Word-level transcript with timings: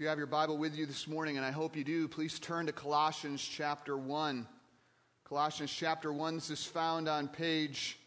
If 0.00 0.04
you 0.04 0.08
have 0.08 0.16
your 0.16 0.26
Bible 0.28 0.56
with 0.56 0.74
you 0.78 0.86
this 0.86 1.06
morning, 1.06 1.36
and 1.36 1.44
I 1.44 1.50
hope 1.50 1.76
you 1.76 1.84
do, 1.84 2.08
please 2.08 2.38
turn 2.38 2.64
to 2.64 2.72
Colossians 2.72 3.46
chapter 3.46 3.98
1. 3.98 4.46
Colossians 5.24 5.70
chapter 5.70 6.10
1, 6.10 6.36
this 6.36 6.48
is 6.48 6.64
found 6.64 7.06
on 7.06 7.28
page 7.28 7.98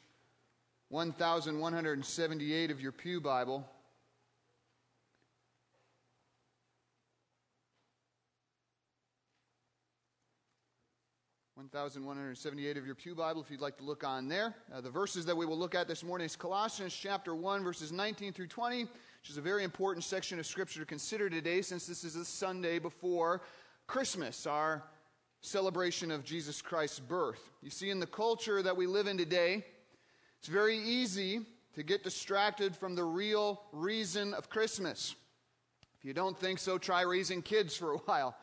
1178 0.90 2.72
of 2.72 2.82
your 2.82 2.92
Pew 2.92 3.22
Bible. 3.22 3.70
One 11.54 11.70
thousand 11.70 12.06
one 12.06 12.18
hundred 12.18 12.38
seventy-eight 12.40 12.76
of 12.76 12.88
your 12.88 12.96
pew 12.96 13.16
Bible, 13.16 13.42
if 13.42 13.50
you'd 13.50 13.62
like 13.62 13.78
to 13.78 13.84
look 13.84 14.04
on 14.04 14.28
there. 14.28 14.54
Uh, 14.74 14.82
the 14.82 14.90
verses 14.90 15.26
that 15.28 15.38
we 15.38 15.46
will 15.46 15.58
look 15.58 15.76
at 15.76 15.88
this 15.88 16.04
morning 16.04 16.26
is 16.26 16.36
Colossians 16.36 16.94
chapter 16.94 17.34
one, 17.36 17.64
verses 17.64 17.92
nineteen 17.92 18.34
through 18.34 18.48
twenty, 18.48 18.88
which 19.24 19.30
is 19.30 19.38
a 19.38 19.42
very 19.42 19.64
important 19.64 20.04
section 20.04 20.38
of 20.38 20.46
Scripture 20.46 20.82
to 20.82 20.86
consider 20.86 21.30
today, 21.30 21.62
since 21.62 21.88
this 21.88 22.04
is 22.04 22.16
the 22.16 22.26
Sunday 22.26 22.78
before 22.78 23.42
Christmas, 23.88 24.46
our 24.46 24.84
celebration 25.40 26.12
of 26.12 26.26
Jesus 26.26 26.62
Christ's 26.62 27.00
birth. 27.00 27.40
You 27.62 27.70
see, 27.70 27.90
in 27.90 28.02
the 28.02 28.06
culture 28.06 28.62
that 28.62 28.76
we 28.76 28.86
live 28.86 29.08
in 29.08 29.18
today, 29.18 29.64
it's 30.40 30.50
very 30.50 30.78
easy 30.78 31.40
to 31.74 31.84
get 31.84 32.04
distracted 32.04 32.76
from 32.76 32.96
the 32.96 33.06
real 33.06 33.62
reason 33.72 34.34
of 34.34 34.50
Christmas. 34.50 35.16
If 35.98 36.04
you 36.04 36.14
don't 36.14 36.38
think 36.38 36.60
so, 36.60 36.78
try 36.78 37.04
raising 37.04 37.42
kids 37.42 37.78
for 37.78 37.94
a 37.94 38.00
while. 38.00 38.36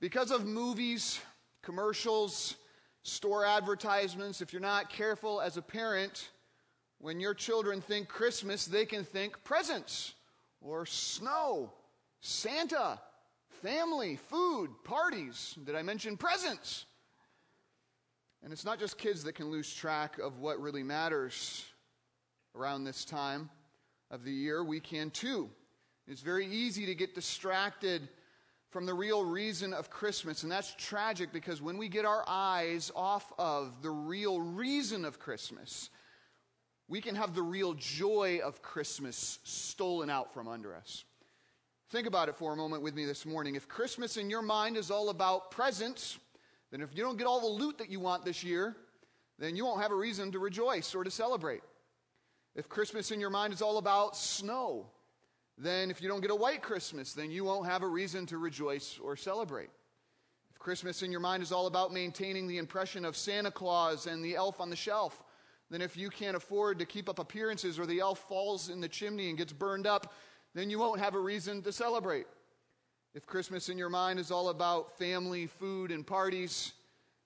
Because 0.00 0.30
of 0.30 0.46
movies, 0.46 1.20
commercials, 1.60 2.56
store 3.02 3.44
advertisements, 3.44 4.40
if 4.40 4.54
you're 4.54 4.62
not 4.62 4.88
careful 4.88 5.42
as 5.42 5.58
a 5.58 5.62
parent, 5.62 6.30
when 7.00 7.18
your 7.18 7.34
children 7.34 7.80
think 7.80 8.08
Christmas, 8.08 8.66
they 8.66 8.84
can 8.84 9.04
think 9.04 9.42
presents 9.42 10.14
or 10.60 10.84
snow, 10.84 11.72
Santa, 12.20 13.00
family, 13.62 14.16
food, 14.16 14.70
parties. 14.84 15.56
Did 15.64 15.74
I 15.74 15.82
mention 15.82 16.18
presents? 16.18 16.84
And 18.42 18.52
it's 18.52 18.64
not 18.64 18.78
just 18.78 18.98
kids 18.98 19.24
that 19.24 19.34
can 19.34 19.50
lose 19.50 19.72
track 19.72 20.18
of 20.18 20.38
what 20.40 20.60
really 20.60 20.82
matters 20.82 21.64
around 22.54 22.84
this 22.84 23.04
time 23.04 23.48
of 24.10 24.24
the 24.24 24.32
year. 24.32 24.62
We 24.62 24.80
can 24.80 25.10
too. 25.10 25.48
It's 26.06 26.22
very 26.22 26.46
easy 26.46 26.86
to 26.86 26.94
get 26.94 27.14
distracted 27.14 28.08
from 28.68 28.84
the 28.84 28.94
real 28.94 29.24
reason 29.24 29.72
of 29.72 29.90
Christmas. 29.90 30.42
And 30.42 30.52
that's 30.52 30.74
tragic 30.76 31.32
because 31.32 31.62
when 31.62 31.78
we 31.78 31.88
get 31.88 32.04
our 32.04 32.24
eyes 32.26 32.90
off 32.94 33.32
of 33.38 33.82
the 33.82 33.90
real 33.90 34.40
reason 34.40 35.04
of 35.04 35.18
Christmas, 35.18 35.90
we 36.90 37.00
can 37.00 37.14
have 37.14 37.36
the 37.36 37.42
real 37.42 37.72
joy 37.74 38.40
of 38.42 38.62
Christmas 38.62 39.38
stolen 39.44 40.10
out 40.10 40.34
from 40.34 40.48
under 40.48 40.74
us. 40.74 41.04
Think 41.90 42.08
about 42.08 42.28
it 42.28 42.34
for 42.34 42.52
a 42.52 42.56
moment 42.56 42.82
with 42.82 42.96
me 42.96 43.04
this 43.04 43.24
morning. 43.24 43.54
If 43.54 43.68
Christmas 43.68 44.16
in 44.16 44.28
your 44.28 44.42
mind 44.42 44.76
is 44.76 44.90
all 44.90 45.08
about 45.08 45.52
presents, 45.52 46.18
then 46.72 46.80
if 46.80 46.90
you 46.92 47.04
don't 47.04 47.16
get 47.16 47.28
all 47.28 47.40
the 47.40 47.46
loot 47.64 47.78
that 47.78 47.90
you 47.90 48.00
want 48.00 48.24
this 48.24 48.42
year, 48.42 48.74
then 49.38 49.54
you 49.54 49.64
won't 49.64 49.80
have 49.80 49.92
a 49.92 49.94
reason 49.94 50.32
to 50.32 50.40
rejoice 50.40 50.92
or 50.92 51.04
to 51.04 51.12
celebrate. 51.12 51.62
If 52.56 52.68
Christmas 52.68 53.12
in 53.12 53.20
your 53.20 53.30
mind 53.30 53.52
is 53.52 53.62
all 53.62 53.78
about 53.78 54.16
snow, 54.16 54.86
then 55.56 55.92
if 55.92 56.02
you 56.02 56.08
don't 56.08 56.20
get 56.20 56.32
a 56.32 56.36
white 56.36 56.60
Christmas, 56.60 57.12
then 57.12 57.30
you 57.30 57.44
won't 57.44 57.66
have 57.66 57.84
a 57.84 57.88
reason 57.88 58.26
to 58.26 58.38
rejoice 58.38 58.98
or 59.00 59.14
celebrate. 59.14 59.70
If 60.50 60.58
Christmas 60.58 61.04
in 61.04 61.12
your 61.12 61.20
mind 61.20 61.44
is 61.44 61.52
all 61.52 61.68
about 61.68 61.92
maintaining 61.92 62.48
the 62.48 62.58
impression 62.58 63.04
of 63.04 63.16
Santa 63.16 63.52
Claus 63.52 64.08
and 64.08 64.24
the 64.24 64.34
elf 64.34 64.60
on 64.60 64.70
the 64.70 64.76
shelf, 64.76 65.22
then 65.70 65.80
if 65.80 65.96
you 65.96 66.10
can't 66.10 66.36
afford 66.36 66.78
to 66.78 66.84
keep 66.84 67.08
up 67.08 67.18
appearances 67.18 67.78
or 67.78 67.86
the 67.86 68.00
elf 68.00 68.18
falls 68.28 68.68
in 68.68 68.80
the 68.80 68.88
chimney 68.88 69.28
and 69.28 69.38
gets 69.38 69.52
burned 69.52 69.86
up, 69.86 70.12
then 70.54 70.68
you 70.68 70.78
won't 70.78 71.00
have 71.00 71.14
a 71.14 71.20
reason 71.20 71.62
to 71.62 71.72
celebrate. 71.72 72.26
If 73.14 73.26
Christmas 73.26 73.68
in 73.68 73.78
your 73.78 73.88
mind 73.88 74.18
is 74.18 74.30
all 74.30 74.48
about 74.48 74.98
family, 74.98 75.46
food, 75.46 75.90
and 75.90 76.06
parties, 76.06 76.72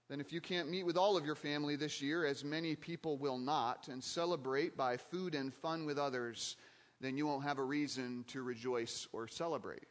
then 0.08 0.20
if 0.20 0.32
you 0.32 0.40
can't 0.40 0.70
meet 0.70 0.84
with 0.84 0.96
all 0.96 1.16
of 1.16 1.24
your 1.24 1.34
family 1.34 1.76
this 1.76 2.02
year, 2.02 2.26
as 2.26 2.44
many 2.44 2.76
people 2.76 3.16
will 3.16 3.38
not, 3.38 3.88
and 3.88 4.02
celebrate 4.02 4.76
by 4.76 4.96
food 4.96 5.34
and 5.34 5.52
fun 5.52 5.86
with 5.86 5.98
others, 5.98 6.56
then 7.00 7.16
you 7.16 7.26
won't 7.26 7.44
have 7.44 7.58
a 7.58 7.64
reason 7.64 8.24
to 8.28 8.42
rejoice 8.42 9.08
or 9.12 9.26
celebrate. 9.26 9.84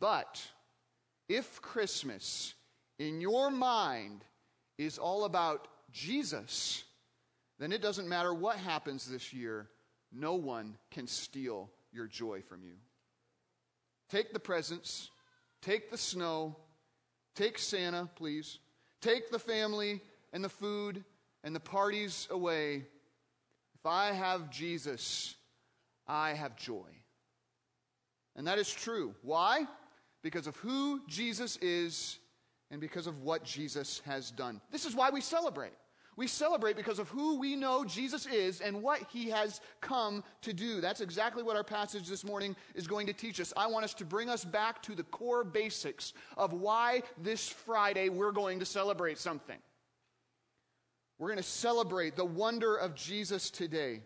But 0.00 0.44
if 1.28 1.62
Christmas 1.62 2.54
in 2.98 3.20
your 3.20 3.50
mind 3.50 4.24
is 4.78 4.98
all 4.98 5.24
about 5.24 5.68
Jesus, 5.92 6.84
then 7.58 7.72
it 7.72 7.82
doesn't 7.82 8.08
matter 8.08 8.32
what 8.34 8.56
happens 8.56 9.06
this 9.06 9.32
year, 9.32 9.68
no 10.12 10.34
one 10.34 10.76
can 10.90 11.06
steal 11.06 11.70
your 11.92 12.06
joy 12.06 12.42
from 12.42 12.62
you. 12.62 12.74
Take 14.10 14.32
the 14.32 14.40
presents, 14.40 15.10
take 15.62 15.90
the 15.90 15.98
snow, 15.98 16.56
take 17.34 17.58
Santa, 17.58 18.08
please, 18.16 18.58
take 19.00 19.30
the 19.30 19.38
family 19.38 20.00
and 20.32 20.44
the 20.44 20.48
food 20.48 21.04
and 21.44 21.54
the 21.54 21.60
parties 21.60 22.28
away. 22.30 22.84
If 23.74 23.86
I 23.86 24.12
have 24.12 24.50
Jesus, 24.50 25.34
I 26.06 26.34
have 26.34 26.56
joy. 26.56 26.88
And 28.36 28.46
that 28.46 28.58
is 28.58 28.72
true. 28.72 29.14
Why? 29.22 29.66
Because 30.22 30.46
of 30.46 30.56
who 30.56 31.00
Jesus 31.06 31.56
is 31.58 32.18
and 32.70 32.80
because 32.80 33.06
of 33.06 33.22
what 33.22 33.44
Jesus 33.44 34.00
has 34.06 34.30
done. 34.30 34.60
This 34.70 34.84
is 34.84 34.94
why 34.94 35.10
we 35.10 35.20
celebrate. 35.20 35.72
We 36.16 36.26
celebrate 36.26 36.76
because 36.76 36.98
of 36.98 37.08
who 37.08 37.38
we 37.38 37.56
know 37.56 37.84
Jesus 37.84 38.26
is 38.26 38.60
and 38.60 38.82
what 38.82 39.00
he 39.10 39.30
has 39.30 39.60
come 39.80 40.22
to 40.42 40.52
do. 40.52 40.80
That's 40.80 41.00
exactly 41.00 41.42
what 41.42 41.56
our 41.56 41.64
passage 41.64 42.06
this 42.06 42.22
morning 42.22 42.54
is 42.74 42.86
going 42.86 43.06
to 43.06 43.14
teach 43.14 43.40
us. 43.40 43.52
I 43.56 43.66
want 43.66 43.84
us 43.84 43.94
to 43.94 44.04
bring 44.04 44.28
us 44.28 44.44
back 44.44 44.82
to 44.82 44.94
the 44.94 45.04
core 45.04 45.42
basics 45.42 46.12
of 46.36 46.52
why 46.52 47.02
this 47.16 47.48
Friday 47.48 48.10
we're 48.10 48.32
going 48.32 48.58
to 48.58 48.66
celebrate 48.66 49.18
something. 49.18 49.58
We're 51.18 51.28
going 51.28 51.38
to 51.38 51.42
celebrate 51.42 52.16
the 52.16 52.24
wonder 52.24 52.76
of 52.76 52.94
Jesus 52.94 53.48
today 53.48 54.02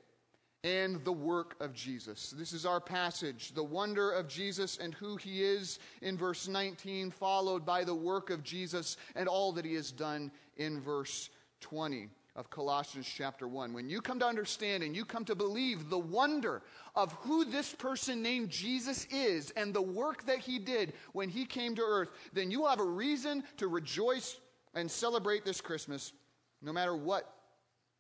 and 0.62 1.04
the 1.04 1.12
work 1.12 1.56
of 1.60 1.72
Jesus. 1.72 2.34
This 2.36 2.52
is 2.52 2.66
our 2.66 2.80
passage, 2.80 3.52
the 3.52 3.64
wonder 3.64 4.10
of 4.10 4.28
Jesus 4.28 4.78
and 4.78 4.94
who 4.94 5.16
he 5.16 5.42
is 5.42 5.78
in 6.02 6.16
verse 6.16 6.46
19, 6.46 7.10
followed 7.10 7.64
by 7.64 7.84
the 7.84 7.94
work 7.94 8.30
of 8.30 8.42
Jesus 8.42 8.96
and 9.14 9.28
all 9.28 9.52
that 9.52 9.64
he 9.64 9.74
has 9.74 9.90
done 9.90 10.30
in 10.56 10.80
verse 10.80 11.30
20 11.60 12.08
of 12.36 12.50
Colossians 12.50 13.06
chapter 13.06 13.48
1. 13.48 13.72
When 13.72 13.88
you 13.88 14.00
come 14.00 14.18
to 14.20 14.26
understand 14.26 14.82
and 14.82 14.94
you 14.94 15.04
come 15.04 15.24
to 15.24 15.34
believe 15.34 15.88
the 15.88 15.98
wonder 15.98 16.62
of 16.94 17.12
who 17.12 17.44
this 17.44 17.74
person 17.74 18.22
named 18.22 18.50
Jesus 18.50 19.06
is 19.10 19.50
and 19.56 19.72
the 19.72 19.82
work 19.82 20.26
that 20.26 20.38
he 20.38 20.58
did 20.58 20.92
when 21.12 21.30
he 21.30 21.46
came 21.46 21.74
to 21.74 21.82
earth, 21.82 22.10
then 22.32 22.50
you 22.50 22.60
will 22.60 22.68
have 22.68 22.80
a 22.80 22.84
reason 22.84 23.42
to 23.56 23.68
rejoice 23.68 24.38
and 24.74 24.90
celebrate 24.90 25.44
this 25.44 25.62
Christmas, 25.62 26.12
no 26.60 26.72
matter 26.72 26.94
what 26.94 27.32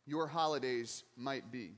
your 0.04 0.26
holidays 0.26 1.04
might 1.16 1.50
be. 1.50 1.72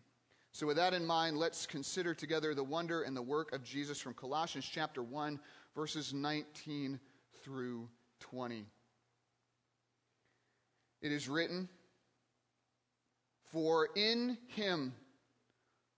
So, 0.51 0.67
with 0.67 0.77
that 0.77 0.95
in 0.95 1.07
mind, 1.07 1.37
let's 1.37 1.67
consider 1.67 2.15
together 2.15 2.55
the 2.55 2.65
wonder 2.65 3.03
and 3.03 3.17
the 3.17 3.23
work 3.23 3.53
of 3.53 3.63
Jesus 3.63 4.01
from 4.01 4.15
Colossians 4.15 4.69
chapter 4.71 5.03
1, 5.03 5.39
verses 5.77 6.13
19 6.13 6.99
through 7.45 7.89
20. 8.19 8.67
It 11.01 11.13
is 11.13 11.29
written, 11.29 11.69
For 13.53 13.89
in 13.95 14.37
him, 14.49 14.95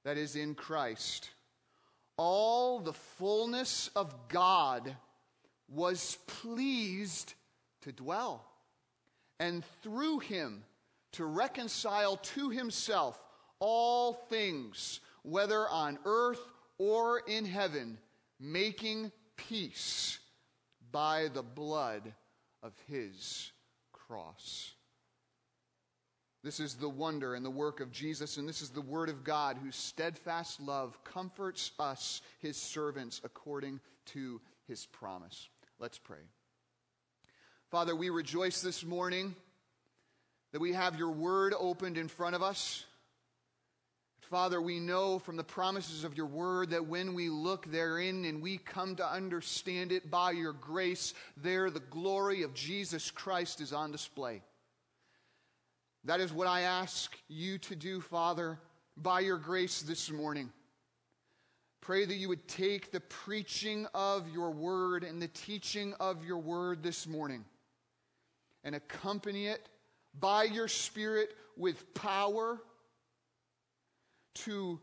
that 0.05 0.19
is 0.19 0.37
in 0.37 0.55
Christ, 0.55 1.31
all 2.17 2.81
the 2.81 2.93
fullness 2.93 3.91
of 3.97 4.29
God 4.29 4.95
was 5.69 6.19
pleased 6.27 7.35
to 7.83 7.93
dwell, 7.93 8.45
and 9.39 9.65
through 9.83 10.19
him 10.19 10.65
to 11.13 11.25
reconcile 11.25 12.17
to 12.19 12.51
himself 12.51 13.19
all 13.59 14.13
things, 14.13 15.01
whether 15.23 15.69
on 15.69 15.99
earth 16.05 16.41
or 16.79 17.21
in 17.21 17.45
heaven, 17.45 17.99
making 18.39 19.13
peace 19.37 20.19
by 20.93 21.29
the 21.29 21.43
blood 21.43 22.15
of 22.63 22.73
his 22.87 23.53
cross. 23.93 24.75
This 26.43 26.59
is 26.59 26.75
the 26.75 26.89
wonder 26.89 27.35
and 27.35 27.45
the 27.45 27.51
work 27.51 27.81
of 27.81 27.93
Jesus, 27.93 28.39
and 28.39 28.49
this 28.49 28.63
is 28.63 28.71
the 28.71 28.81
Word 28.81 29.11
of 29.11 29.25
God, 29.25 29.59
whose 29.63 29.77
steadfast 29.77 30.61
love 30.61 31.03
comforts 31.05 31.73
us, 31.79 32.23
His 32.41 32.57
servants, 32.57 33.21
according 33.25 33.79
to 34.07 34.41
His 34.67 34.87
promise. 34.87 35.49
Let's 35.79 35.99
pray. 35.99 36.17
Father, 37.71 37.95
we 37.95 38.09
rejoice 38.09 38.63
this 38.63 38.85
morning 38.85 39.35
that 40.53 40.61
we 40.61 40.73
have 40.73 40.99
your 40.99 41.11
Word 41.11 41.55
opened 41.59 41.99
in 41.99 42.09
front 42.09 42.35
of 42.35 42.43
us. 42.43 42.85
Father, 44.31 44.63
we 44.63 44.79
know 44.79 45.19
from 45.19 45.37
the 45.37 45.43
promises 45.45 46.05
of 46.05 46.17
your 46.17 46.27
word 46.27 46.71
that 46.71 46.87
when 46.87 47.15
we 47.15 47.29
look 47.29 47.67
therein 47.67 48.25
and 48.25 48.41
we 48.41 48.59
come 48.59 48.95
to 48.95 49.05
understand 49.05 49.91
it 49.91 50.09
by 50.09 50.31
your 50.31 50.53
grace, 50.53 51.15
there 51.37 51.69
the 51.69 51.81
glory 51.81 52.45
of 52.45 52.55
Jesus 52.55 53.11
Christ 53.11 53.61
is 53.61 53.73
on 53.73 53.91
display. 53.91 54.43
That 56.05 56.21
is 56.21 56.33
what 56.33 56.47
I 56.47 56.63
ask 56.63 57.17
you 57.29 57.59
to 57.59 57.77
do, 57.77 58.01
Father, 58.01 58.59
by 58.97 59.21
your 59.21 59.37
grace 59.37 59.83
this 59.83 60.11
morning. 60.11 60.51
Pray 61.81 62.05
that 62.05 62.15
you 62.15 62.29
would 62.29 62.47
take 62.49 62.93
the 62.93 63.01
preaching 63.01 63.87
of 63.95 64.29
your 64.31 64.51
word 64.51 65.05
and 65.05 65.21
the 65.21 65.29
teaching 65.29 65.95
of 66.01 66.25
your 66.25 66.39
word 66.39 66.83
this 66.83 67.07
morning 67.07 67.45
and 68.65 68.75
accompany 68.75 69.47
it 69.47 69.69
by 70.19 70.45
your 70.45 70.69
Spirit 70.69 71.35
with 71.57 71.95
power 71.95 72.61
to 74.35 74.81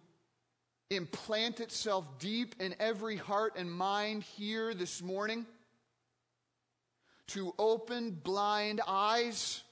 implant 0.90 1.60
itself 1.60 2.06
deep 2.20 2.56
in 2.60 2.76
every 2.80 3.18
heart 3.18 3.54
and 3.58 3.72
mind 3.72 4.24
here 4.24 4.74
this 4.74 5.02
morning, 5.02 5.46
to 7.28 7.54
open 7.60 8.12
blind 8.12 8.82
eyes, 8.88 9.64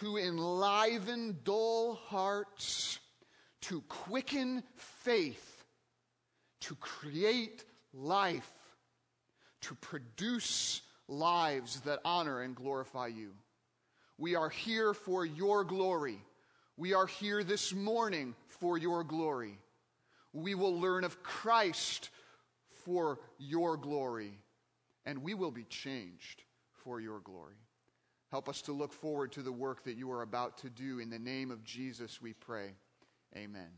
to 0.00 0.16
enliven 0.16 1.38
dull 1.44 1.94
hearts, 1.94 2.98
to 3.62 3.82
quicken 3.82 4.62
faith, 4.76 5.64
to 6.60 6.74
create 6.76 7.64
life, 7.92 8.50
to 9.60 9.74
produce 9.76 10.82
lives 11.08 11.80
that 11.82 12.00
honor 12.04 12.40
and 12.40 12.56
glorify 12.56 13.08
you. 13.08 13.32
We 14.18 14.34
are 14.34 14.48
here 14.48 14.94
for 14.94 15.26
your 15.26 15.64
glory. 15.64 16.18
We 16.76 16.94
are 16.94 17.06
here 17.06 17.44
this 17.44 17.72
morning 17.72 18.34
for 18.46 18.78
your 18.78 19.04
glory. 19.04 19.58
We 20.32 20.54
will 20.54 20.80
learn 20.80 21.04
of 21.04 21.22
Christ 21.22 22.08
for 22.84 23.18
your 23.38 23.76
glory, 23.76 24.38
and 25.04 25.22
we 25.22 25.34
will 25.34 25.50
be 25.50 25.64
changed 25.64 26.42
for 26.82 27.00
your 27.00 27.20
glory. 27.20 27.56
Help 28.32 28.48
us 28.48 28.62
to 28.62 28.72
look 28.72 28.94
forward 28.94 29.30
to 29.30 29.42
the 29.42 29.52
work 29.52 29.84
that 29.84 29.98
you 29.98 30.10
are 30.10 30.22
about 30.22 30.56
to 30.56 30.70
do. 30.70 31.00
In 31.00 31.10
the 31.10 31.18
name 31.18 31.50
of 31.50 31.62
Jesus, 31.64 32.22
we 32.22 32.32
pray. 32.32 32.70
Amen. 33.36 33.68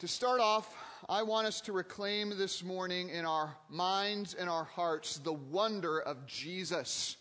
To 0.00 0.08
start 0.08 0.40
off, 0.40 0.74
I 1.08 1.22
want 1.22 1.46
us 1.46 1.60
to 1.60 1.72
reclaim 1.72 2.36
this 2.36 2.64
morning 2.64 3.10
in 3.10 3.24
our 3.24 3.56
minds 3.68 4.34
and 4.34 4.50
our 4.50 4.64
hearts 4.64 5.18
the 5.18 5.32
wonder 5.32 6.00
of 6.00 6.26
Jesus. 6.26 7.16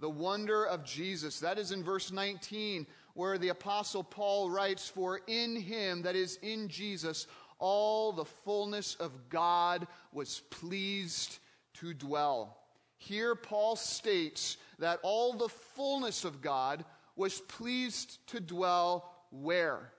The 0.00 0.10
wonder 0.10 0.66
of 0.66 0.84
Jesus. 0.84 1.38
That 1.38 1.56
is 1.56 1.70
in 1.70 1.84
verse 1.84 2.10
19, 2.10 2.84
where 3.14 3.38
the 3.38 3.50
Apostle 3.50 4.02
Paul 4.02 4.50
writes, 4.50 4.88
For 4.88 5.20
in 5.28 5.54
him, 5.54 6.02
that 6.02 6.16
is 6.16 6.40
in 6.42 6.66
Jesus, 6.66 7.28
all 7.60 8.12
the 8.12 8.24
fullness 8.24 8.96
of 8.96 9.28
God 9.28 9.86
was 10.10 10.40
pleased 10.50 11.38
to 11.74 11.94
dwell. 11.94 12.58
Here, 12.98 13.34
Paul 13.34 13.76
states 13.76 14.56
that 14.78 14.98
all 15.02 15.32
the 15.32 15.48
fullness 15.48 16.24
of 16.24 16.40
God 16.42 16.84
was 17.14 17.40
pleased 17.40 18.26
to 18.28 18.40
dwell 18.40 19.12
where? 19.30 19.92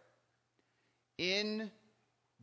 In 1.18 1.72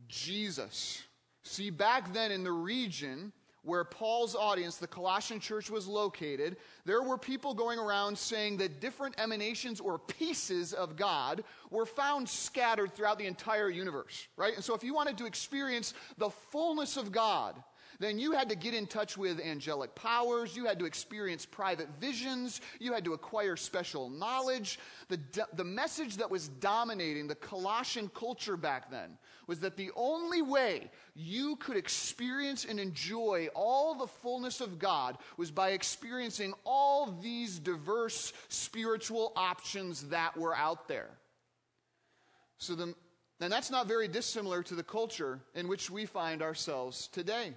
Jesus. 0.07 1.03
See, 1.43 1.69
back 1.69 2.13
then 2.13 2.31
in 2.31 2.43
the 2.43 2.51
region 2.51 3.31
where 3.65 3.83
Paul's 3.83 4.35
audience, 4.35 4.77
the 4.77 4.87
Colossian 4.87 5.39
church, 5.39 5.71
was 5.71 5.87
located, 5.87 6.57
there 6.85 7.01
were 7.01 7.17
people 7.17 7.53
going 7.53 7.79
around 7.79 8.15
saying 8.17 8.57
that 8.57 8.79
different 8.79 9.15
emanations 9.19 9.79
or 9.79 9.97
pieces 9.97 10.71
of 10.71 10.95
God 10.95 11.43
were 11.71 11.85
found 11.85 12.29
scattered 12.29 12.93
throughout 12.93 13.17
the 13.17 13.25
entire 13.25 13.69
universe, 13.69 14.27
right? 14.37 14.53
And 14.53 14.63
so 14.63 14.75
if 14.75 14.83
you 14.83 14.93
wanted 14.93 15.17
to 15.17 15.25
experience 15.25 15.95
the 16.17 16.29
fullness 16.29 16.95
of 16.95 17.11
God, 17.11 17.55
then 17.99 18.19
you 18.19 18.31
had 18.31 18.49
to 18.49 18.55
get 18.55 18.73
in 18.73 18.87
touch 18.87 19.17
with 19.17 19.39
angelic 19.39 19.95
powers. 19.95 20.55
You 20.55 20.65
had 20.65 20.79
to 20.79 20.85
experience 20.85 21.45
private 21.45 21.87
visions. 21.99 22.61
You 22.79 22.93
had 22.93 23.05
to 23.05 23.13
acquire 23.13 23.55
special 23.55 24.09
knowledge. 24.09 24.79
The, 25.07 25.19
the 25.53 25.63
message 25.63 26.17
that 26.17 26.29
was 26.29 26.47
dominating 26.47 27.27
the 27.27 27.35
Colossian 27.35 28.09
culture 28.09 28.57
back 28.57 28.91
then 28.91 29.17
was 29.47 29.59
that 29.59 29.77
the 29.77 29.91
only 29.95 30.41
way 30.41 30.89
you 31.15 31.55
could 31.57 31.77
experience 31.77 32.65
and 32.65 32.79
enjoy 32.79 33.47
all 33.53 33.95
the 33.95 34.07
fullness 34.07 34.59
of 34.59 34.79
God 34.79 35.17
was 35.37 35.51
by 35.51 35.69
experiencing 35.69 36.53
all 36.65 37.11
these 37.21 37.59
diverse 37.59 38.33
spiritual 38.49 39.31
options 39.35 40.09
that 40.09 40.35
were 40.35 40.55
out 40.55 40.87
there. 40.87 41.09
So 42.57 42.75
the, 42.75 42.95
and 43.39 43.51
that's 43.51 43.69
not 43.69 43.87
very 43.87 44.07
dissimilar 44.07 44.63
to 44.63 44.75
the 44.75 44.83
culture 44.83 45.39
in 45.53 45.67
which 45.67 45.89
we 45.89 46.05
find 46.05 46.41
ourselves 46.41 47.07
today 47.07 47.53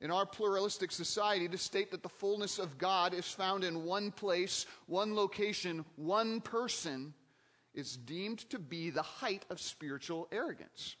in 0.00 0.10
our 0.10 0.26
pluralistic 0.26 0.92
society 0.92 1.48
to 1.48 1.58
state 1.58 1.90
that 1.90 2.02
the 2.02 2.08
fullness 2.08 2.58
of 2.58 2.78
God 2.78 3.14
is 3.14 3.26
found 3.26 3.64
in 3.64 3.84
one 3.84 4.10
place, 4.10 4.66
one 4.86 5.14
location, 5.14 5.84
one 5.96 6.40
person 6.40 7.14
is 7.74 7.96
deemed 7.96 8.38
to 8.50 8.58
be 8.58 8.90
the 8.90 9.02
height 9.02 9.44
of 9.50 9.60
spiritual 9.60 10.28
arrogance. 10.30 10.96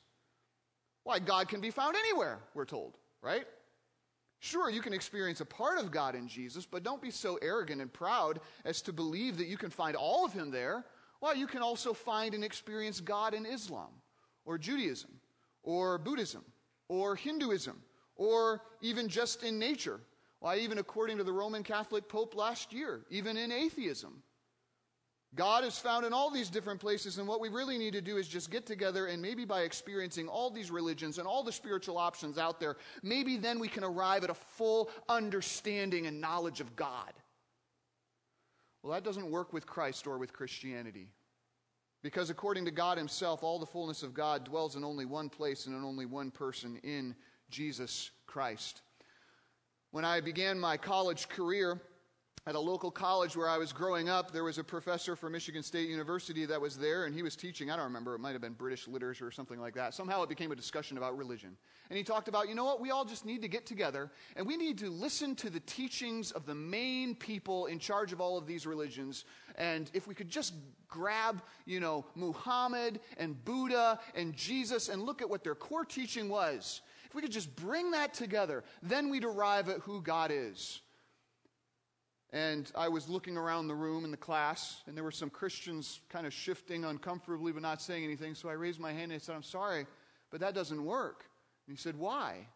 Why, 1.04 1.18
God 1.18 1.48
can 1.48 1.60
be 1.60 1.70
found 1.70 1.96
anywhere, 1.96 2.38
we're 2.54 2.64
told, 2.64 2.96
right? 3.20 3.44
Sure, 4.40 4.70
you 4.70 4.80
can 4.80 4.92
experience 4.92 5.40
a 5.40 5.46
part 5.46 5.78
of 5.78 5.90
God 5.90 6.14
in 6.14 6.28
Jesus, 6.28 6.66
but 6.66 6.82
don't 6.82 7.00
be 7.00 7.10
so 7.10 7.38
arrogant 7.40 7.80
and 7.80 7.92
proud 7.92 8.40
as 8.64 8.82
to 8.82 8.92
believe 8.92 9.38
that 9.38 9.46
you 9.46 9.56
can 9.56 9.70
find 9.70 9.96
all 9.96 10.24
of 10.24 10.32
Him 10.32 10.50
there. 10.50 10.84
Why, 11.20 11.32
you 11.34 11.46
can 11.46 11.62
also 11.62 11.94
find 11.94 12.34
and 12.34 12.44
experience 12.44 13.00
God 13.00 13.34
in 13.34 13.46
Islam, 13.46 13.88
or 14.44 14.58
Judaism, 14.58 15.10
or 15.62 15.98
Buddhism, 15.98 16.44
or 16.88 17.16
Hinduism, 17.16 17.80
or 18.16 18.62
even 18.80 19.08
just 19.08 19.42
in 19.42 19.58
nature. 19.58 20.00
Why, 20.40 20.58
even 20.58 20.78
according 20.78 21.18
to 21.18 21.24
the 21.24 21.32
Roman 21.32 21.62
Catholic 21.62 22.08
Pope 22.08 22.34
last 22.34 22.72
year, 22.72 23.06
even 23.10 23.36
in 23.36 23.50
atheism. 23.50 24.22
God 25.34 25.64
is 25.64 25.78
found 25.78 26.06
in 26.06 26.12
all 26.12 26.30
these 26.30 26.48
different 26.48 26.80
places, 26.80 27.18
and 27.18 27.26
what 27.26 27.40
we 27.40 27.48
really 27.48 27.76
need 27.76 27.94
to 27.94 28.00
do 28.00 28.18
is 28.18 28.28
just 28.28 28.50
get 28.50 28.66
together 28.66 29.06
and 29.06 29.20
maybe 29.20 29.44
by 29.44 29.62
experiencing 29.62 30.28
all 30.28 30.50
these 30.50 30.70
religions 30.70 31.18
and 31.18 31.26
all 31.26 31.42
the 31.42 31.50
spiritual 31.50 31.98
options 31.98 32.38
out 32.38 32.60
there, 32.60 32.76
maybe 33.02 33.36
then 33.36 33.58
we 33.58 33.66
can 33.66 33.82
arrive 33.82 34.22
at 34.22 34.30
a 34.30 34.34
full 34.34 34.90
understanding 35.08 36.06
and 36.06 36.20
knowledge 36.20 36.60
of 36.60 36.76
God. 36.76 37.12
Well, 38.82 38.92
that 38.92 39.02
doesn't 39.02 39.30
work 39.30 39.52
with 39.52 39.66
Christ 39.66 40.06
or 40.06 40.18
with 40.18 40.32
Christianity. 40.32 41.08
Because 42.02 42.28
according 42.28 42.66
to 42.66 42.70
God 42.70 42.98
Himself, 42.98 43.42
all 43.42 43.58
the 43.58 43.64
fullness 43.64 44.02
of 44.02 44.12
God 44.12 44.44
dwells 44.44 44.76
in 44.76 44.84
only 44.84 45.06
one 45.06 45.30
place 45.30 45.66
and 45.66 45.74
in 45.74 45.82
only 45.82 46.04
one 46.04 46.30
person 46.30 46.76
in 46.84 47.16
Jesus 47.50 48.10
Christ. 48.26 48.82
When 49.90 50.04
I 50.04 50.20
began 50.20 50.58
my 50.58 50.76
college 50.76 51.28
career, 51.28 51.80
at 52.46 52.54
a 52.54 52.60
local 52.60 52.90
college 52.90 53.36
where 53.36 53.48
I 53.48 53.56
was 53.56 53.72
growing 53.72 54.10
up, 54.10 54.30
there 54.30 54.44
was 54.44 54.58
a 54.58 54.64
professor 54.64 55.16
from 55.16 55.32
Michigan 55.32 55.62
State 55.62 55.88
University 55.88 56.44
that 56.44 56.60
was 56.60 56.76
there, 56.76 57.06
and 57.06 57.14
he 57.14 57.22
was 57.22 57.36
teaching, 57.36 57.70
I 57.70 57.76
don't 57.76 57.86
remember, 57.86 58.14
it 58.14 58.18
might 58.18 58.32
have 58.32 58.42
been 58.42 58.52
British 58.52 58.86
literature 58.86 59.26
or 59.26 59.30
something 59.30 59.58
like 59.58 59.74
that. 59.76 59.94
Somehow 59.94 60.22
it 60.22 60.28
became 60.28 60.52
a 60.52 60.56
discussion 60.56 60.98
about 60.98 61.16
religion. 61.16 61.56
And 61.88 61.96
he 61.96 62.04
talked 62.04 62.28
about, 62.28 62.50
you 62.50 62.54
know 62.54 62.66
what, 62.66 62.82
we 62.82 62.90
all 62.90 63.06
just 63.06 63.24
need 63.24 63.40
to 63.42 63.48
get 63.48 63.64
together, 63.64 64.10
and 64.36 64.46
we 64.46 64.58
need 64.58 64.76
to 64.78 64.90
listen 64.90 65.34
to 65.36 65.48
the 65.48 65.60
teachings 65.60 66.32
of 66.32 66.44
the 66.44 66.54
main 66.54 67.14
people 67.14 67.64
in 67.64 67.78
charge 67.78 68.12
of 68.12 68.20
all 68.20 68.36
of 68.36 68.46
these 68.46 68.66
religions. 68.66 69.24
And 69.56 69.90
if 69.94 70.06
we 70.06 70.14
could 70.14 70.28
just 70.28 70.52
grab, 70.86 71.40
you 71.64 71.80
know, 71.80 72.04
Muhammad 72.14 73.00
and 73.16 73.42
Buddha 73.42 73.98
and 74.14 74.36
Jesus 74.36 74.90
and 74.90 75.02
look 75.02 75.22
at 75.22 75.30
what 75.30 75.44
their 75.44 75.54
core 75.54 75.86
teaching 75.86 76.28
was, 76.28 76.82
we 77.14 77.22
could 77.22 77.32
just 77.32 77.54
bring 77.56 77.92
that 77.92 78.14
together, 78.14 78.64
then 78.82 79.10
we'd 79.10 79.24
arrive 79.24 79.68
at 79.68 79.80
who 79.80 80.02
God 80.02 80.30
is. 80.32 80.80
And 82.32 82.70
I 82.74 82.88
was 82.88 83.08
looking 83.08 83.36
around 83.36 83.68
the 83.68 83.76
room 83.76 84.04
in 84.04 84.10
the 84.10 84.16
class, 84.16 84.82
and 84.86 84.96
there 84.96 85.04
were 85.04 85.12
some 85.12 85.30
Christians 85.30 86.00
kind 86.08 86.26
of 86.26 86.32
shifting 86.32 86.84
uncomfortably 86.84 87.52
but 87.52 87.62
not 87.62 87.80
saying 87.80 88.02
anything. 88.02 88.34
So 88.34 88.48
I 88.48 88.54
raised 88.54 88.80
my 88.80 88.90
hand 88.90 89.12
and 89.12 89.14
I 89.14 89.18
said, 89.18 89.36
I'm 89.36 89.42
sorry, 89.44 89.86
but 90.32 90.40
that 90.40 90.52
doesn't 90.52 90.84
work. 90.84 91.26
And 91.68 91.76
he 91.76 91.80
said, 91.80 91.96
Why? 91.96 92.48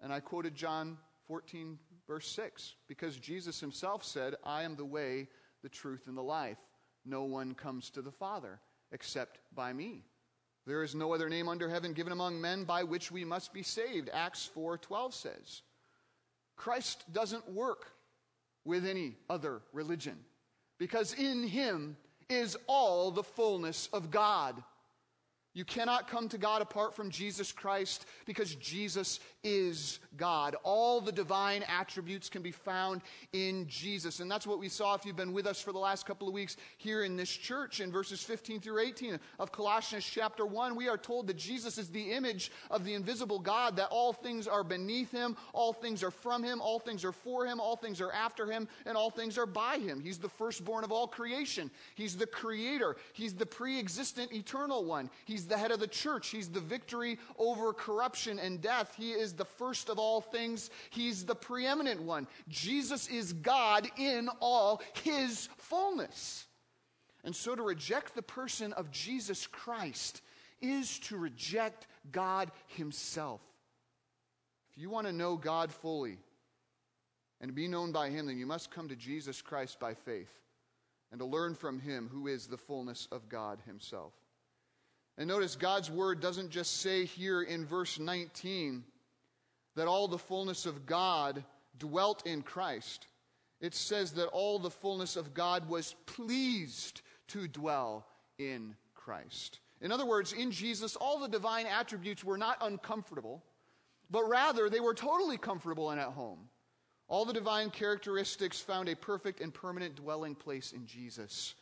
And 0.00 0.12
I 0.12 0.20
quoted 0.20 0.54
John 0.54 0.96
14, 1.28 1.78
verse 2.06 2.26
6, 2.28 2.76
because 2.88 3.18
Jesus 3.18 3.60
himself 3.60 4.04
said, 4.04 4.34
I 4.42 4.62
am 4.62 4.74
the 4.74 4.84
way, 4.84 5.28
the 5.62 5.68
truth, 5.68 6.06
and 6.06 6.16
the 6.16 6.22
life. 6.22 6.58
No 7.04 7.24
one 7.24 7.54
comes 7.54 7.90
to 7.90 8.02
the 8.02 8.10
Father 8.10 8.58
except 8.90 9.38
by 9.54 9.72
me. 9.72 10.04
There 10.66 10.82
is 10.82 10.94
no 10.94 11.12
other 11.12 11.28
name 11.28 11.48
under 11.48 11.68
heaven 11.68 11.92
given 11.92 12.12
among 12.12 12.40
men 12.40 12.64
by 12.64 12.84
which 12.84 13.10
we 13.12 13.24
must 13.24 13.52
be 13.52 13.62
saved. 13.62 14.08
Acts 14.12 14.48
4:12 14.54 15.12
says. 15.12 15.62
Christ 16.56 17.12
doesn't 17.12 17.48
work 17.50 17.92
with 18.64 18.86
any 18.86 19.16
other 19.28 19.60
religion 19.72 20.24
because 20.78 21.12
in 21.12 21.46
him 21.46 21.96
is 22.28 22.56
all 22.66 23.10
the 23.10 23.22
fullness 23.22 23.88
of 23.92 24.10
God. 24.10 24.62
You 25.54 25.64
cannot 25.64 26.08
come 26.08 26.28
to 26.30 26.38
God 26.38 26.62
apart 26.62 26.94
from 26.94 27.10
Jesus 27.10 27.52
Christ 27.52 28.06
because 28.26 28.56
Jesus 28.56 29.20
is 29.44 30.00
God. 30.16 30.56
All 30.64 31.00
the 31.00 31.12
divine 31.12 31.62
attributes 31.68 32.28
can 32.28 32.42
be 32.42 32.50
found 32.50 33.02
in 33.32 33.68
Jesus. 33.68 34.18
And 34.18 34.28
that's 34.28 34.48
what 34.48 34.58
we 34.58 34.68
saw 34.68 34.94
if 34.94 35.04
you've 35.04 35.14
been 35.14 35.32
with 35.32 35.46
us 35.46 35.60
for 35.60 35.70
the 35.70 35.78
last 35.78 36.06
couple 36.06 36.26
of 36.26 36.34
weeks 36.34 36.56
here 36.78 37.04
in 37.04 37.16
this 37.16 37.30
church 37.30 37.80
in 37.80 37.92
verses 37.92 38.20
15 38.20 38.60
through 38.60 38.80
18 38.80 39.20
of 39.38 39.52
Colossians 39.52 40.04
chapter 40.04 40.44
1. 40.44 40.74
We 40.74 40.88
are 40.88 40.98
told 40.98 41.28
that 41.28 41.36
Jesus 41.36 41.78
is 41.78 41.88
the 41.88 42.10
image 42.10 42.50
of 42.68 42.84
the 42.84 42.94
invisible 42.94 43.38
God, 43.38 43.76
that 43.76 43.88
all 43.90 44.12
things 44.12 44.48
are 44.48 44.64
beneath 44.64 45.12
him, 45.12 45.36
all 45.52 45.72
things 45.72 46.02
are 46.02 46.10
from 46.10 46.42
him, 46.42 46.60
all 46.60 46.80
things 46.80 47.04
are 47.04 47.12
for 47.12 47.46
him, 47.46 47.60
all 47.60 47.76
things 47.76 48.00
are 48.00 48.12
after 48.12 48.46
him, 48.46 48.66
and 48.86 48.96
all 48.96 49.10
things 49.10 49.38
are 49.38 49.46
by 49.46 49.78
him. 49.78 50.00
He's 50.00 50.18
the 50.18 50.28
firstborn 50.28 50.82
of 50.82 50.90
all 50.90 51.06
creation. 51.06 51.70
He's 51.94 52.16
the 52.16 52.26
creator. 52.26 52.96
He's 53.12 53.34
the 53.34 53.46
pre 53.46 53.78
existent 53.78 54.32
eternal 54.32 54.84
one. 54.84 55.10
He's 55.26 55.43
The 55.46 55.58
head 55.58 55.70
of 55.70 55.80
the 55.80 55.86
church. 55.86 56.28
He's 56.28 56.48
the 56.48 56.60
victory 56.60 57.18
over 57.38 57.72
corruption 57.72 58.38
and 58.38 58.60
death. 58.60 58.94
He 58.96 59.12
is 59.12 59.32
the 59.32 59.44
first 59.44 59.88
of 59.88 59.98
all 59.98 60.20
things. 60.20 60.70
He's 60.90 61.24
the 61.24 61.34
preeminent 61.34 62.02
one. 62.02 62.26
Jesus 62.48 63.08
is 63.08 63.32
God 63.32 63.88
in 63.96 64.28
all 64.40 64.82
his 65.02 65.48
fullness. 65.56 66.46
And 67.24 67.34
so 67.34 67.54
to 67.54 67.62
reject 67.62 68.14
the 68.14 68.22
person 68.22 68.72
of 68.74 68.90
Jesus 68.90 69.46
Christ 69.46 70.20
is 70.60 70.98
to 71.00 71.16
reject 71.16 71.86
God 72.12 72.50
himself. 72.66 73.40
If 74.70 74.82
you 74.82 74.90
want 74.90 75.06
to 75.06 75.12
know 75.12 75.36
God 75.36 75.72
fully 75.72 76.18
and 77.40 77.54
be 77.54 77.68
known 77.68 77.92
by 77.92 78.10
him, 78.10 78.26
then 78.26 78.38
you 78.38 78.46
must 78.46 78.70
come 78.70 78.88
to 78.88 78.96
Jesus 78.96 79.40
Christ 79.40 79.78
by 79.78 79.94
faith 79.94 80.32
and 81.10 81.20
to 81.20 81.24
learn 81.24 81.54
from 81.54 81.78
him 81.78 82.08
who 82.12 82.26
is 82.26 82.46
the 82.46 82.56
fullness 82.56 83.06
of 83.12 83.28
God 83.28 83.60
himself. 83.66 84.12
And 85.16 85.28
notice 85.28 85.56
God's 85.56 85.90
word 85.90 86.20
doesn't 86.20 86.50
just 86.50 86.80
say 86.80 87.04
here 87.04 87.42
in 87.42 87.64
verse 87.64 87.98
19 87.98 88.84
that 89.76 89.86
all 89.86 90.08
the 90.08 90.18
fullness 90.18 90.66
of 90.66 90.86
God 90.86 91.44
dwelt 91.78 92.26
in 92.26 92.42
Christ. 92.42 93.06
It 93.60 93.74
says 93.74 94.12
that 94.12 94.26
all 94.28 94.58
the 94.58 94.70
fullness 94.70 95.16
of 95.16 95.34
God 95.34 95.68
was 95.68 95.94
pleased 96.06 97.00
to 97.28 97.48
dwell 97.48 98.06
in 98.38 98.74
Christ. 98.94 99.60
In 99.80 99.92
other 99.92 100.06
words, 100.06 100.32
in 100.32 100.50
Jesus, 100.50 100.96
all 100.96 101.18
the 101.18 101.28
divine 101.28 101.66
attributes 101.66 102.24
were 102.24 102.38
not 102.38 102.58
uncomfortable, 102.60 103.42
but 104.10 104.28
rather 104.28 104.68
they 104.68 104.80
were 104.80 104.94
totally 104.94 105.36
comfortable 105.36 105.90
and 105.90 106.00
at 106.00 106.08
home. 106.08 106.48
All 107.06 107.24
the 107.24 107.32
divine 107.32 107.70
characteristics 107.70 108.60
found 108.60 108.88
a 108.88 108.96
perfect 108.96 109.40
and 109.40 109.52
permanent 109.52 109.96
dwelling 109.96 110.34
place 110.34 110.72
in 110.72 110.86
Jesus. 110.86 111.54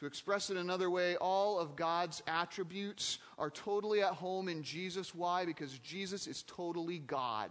To 0.00 0.06
express 0.06 0.50
it 0.50 0.56
another 0.56 0.90
way, 0.90 1.16
all 1.16 1.58
of 1.58 1.74
God's 1.74 2.22
attributes 2.26 3.18
are 3.38 3.50
totally 3.50 4.02
at 4.02 4.12
home 4.12 4.48
in 4.48 4.62
Jesus. 4.62 5.14
Why? 5.14 5.46
Because 5.46 5.78
Jesus 5.78 6.26
is 6.26 6.44
totally 6.46 6.98
God. 6.98 7.50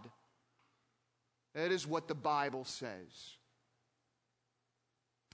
That 1.54 1.72
is 1.72 1.86
what 1.86 2.06
the 2.06 2.14
Bible 2.14 2.64
says. 2.64 3.36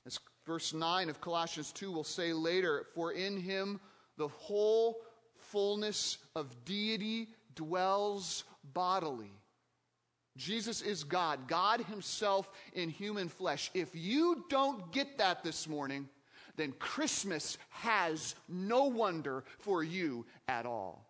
As 0.07 0.19
verse 0.47 0.73
9 0.73 1.11
of 1.11 1.21
Colossians 1.21 1.71
2 1.73 1.93
will 1.93 2.05
say 2.05 2.33
later, 2.33 2.87
For 2.95 3.13
in 3.13 3.37
him 3.37 3.79
the 4.17 4.29
whole 4.29 5.01
fullness 5.37 6.19
of 6.35 6.65
deity 6.65 7.29
dwells 7.55 8.45
bodily. 8.73 9.33
Jesus 10.37 10.81
is 10.81 11.05
God, 11.05 11.47
God 11.47 11.83
Himself 11.83 12.49
in 12.73 12.89
human 12.89 13.29
flesh. 13.29 13.71
If 13.75 13.91
you 13.95 14.45
don't 14.49 14.91
get 14.93 15.19
that 15.19 15.45
this 15.45 15.69
morning, 15.69 16.09
then 16.57 16.73
Christmas 16.79 17.59
has 17.71 18.35
no 18.49 18.85
wonder 18.85 19.45
for 19.59 19.83
you 19.83 20.27
at 20.49 20.67
all. 20.67 21.07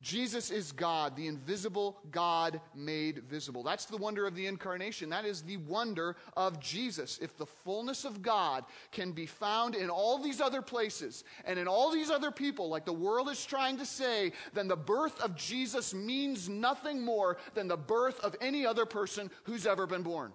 Jesus 0.00 0.52
is 0.52 0.70
God, 0.70 1.16
the 1.16 1.26
invisible 1.26 1.98
God 2.12 2.60
made 2.72 3.24
visible. 3.24 3.64
That's 3.64 3.86
the 3.86 3.96
wonder 3.96 4.28
of 4.28 4.36
the 4.36 4.46
incarnation. 4.46 5.10
That 5.10 5.24
is 5.24 5.42
the 5.42 5.56
wonder 5.56 6.14
of 6.36 6.60
Jesus. 6.60 7.18
If 7.20 7.36
the 7.36 7.46
fullness 7.46 8.04
of 8.04 8.22
God 8.22 8.64
can 8.92 9.10
be 9.10 9.26
found 9.26 9.74
in 9.74 9.90
all 9.90 10.18
these 10.18 10.40
other 10.40 10.62
places 10.62 11.24
and 11.44 11.58
in 11.58 11.66
all 11.66 11.90
these 11.90 12.10
other 12.10 12.30
people, 12.30 12.68
like 12.68 12.84
the 12.84 12.92
world 12.92 13.28
is 13.28 13.44
trying 13.44 13.76
to 13.78 13.86
say, 13.86 14.30
then 14.54 14.68
the 14.68 14.76
birth 14.76 15.20
of 15.20 15.34
Jesus 15.34 15.92
means 15.92 16.48
nothing 16.48 17.02
more 17.04 17.36
than 17.54 17.66
the 17.66 17.76
birth 17.76 18.20
of 18.20 18.36
any 18.40 18.64
other 18.64 18.86
person 18.86 19.28
who's 19.44 19.66
ever 19.66 19.84
been 19.84 20.02
born. 20.02 20.32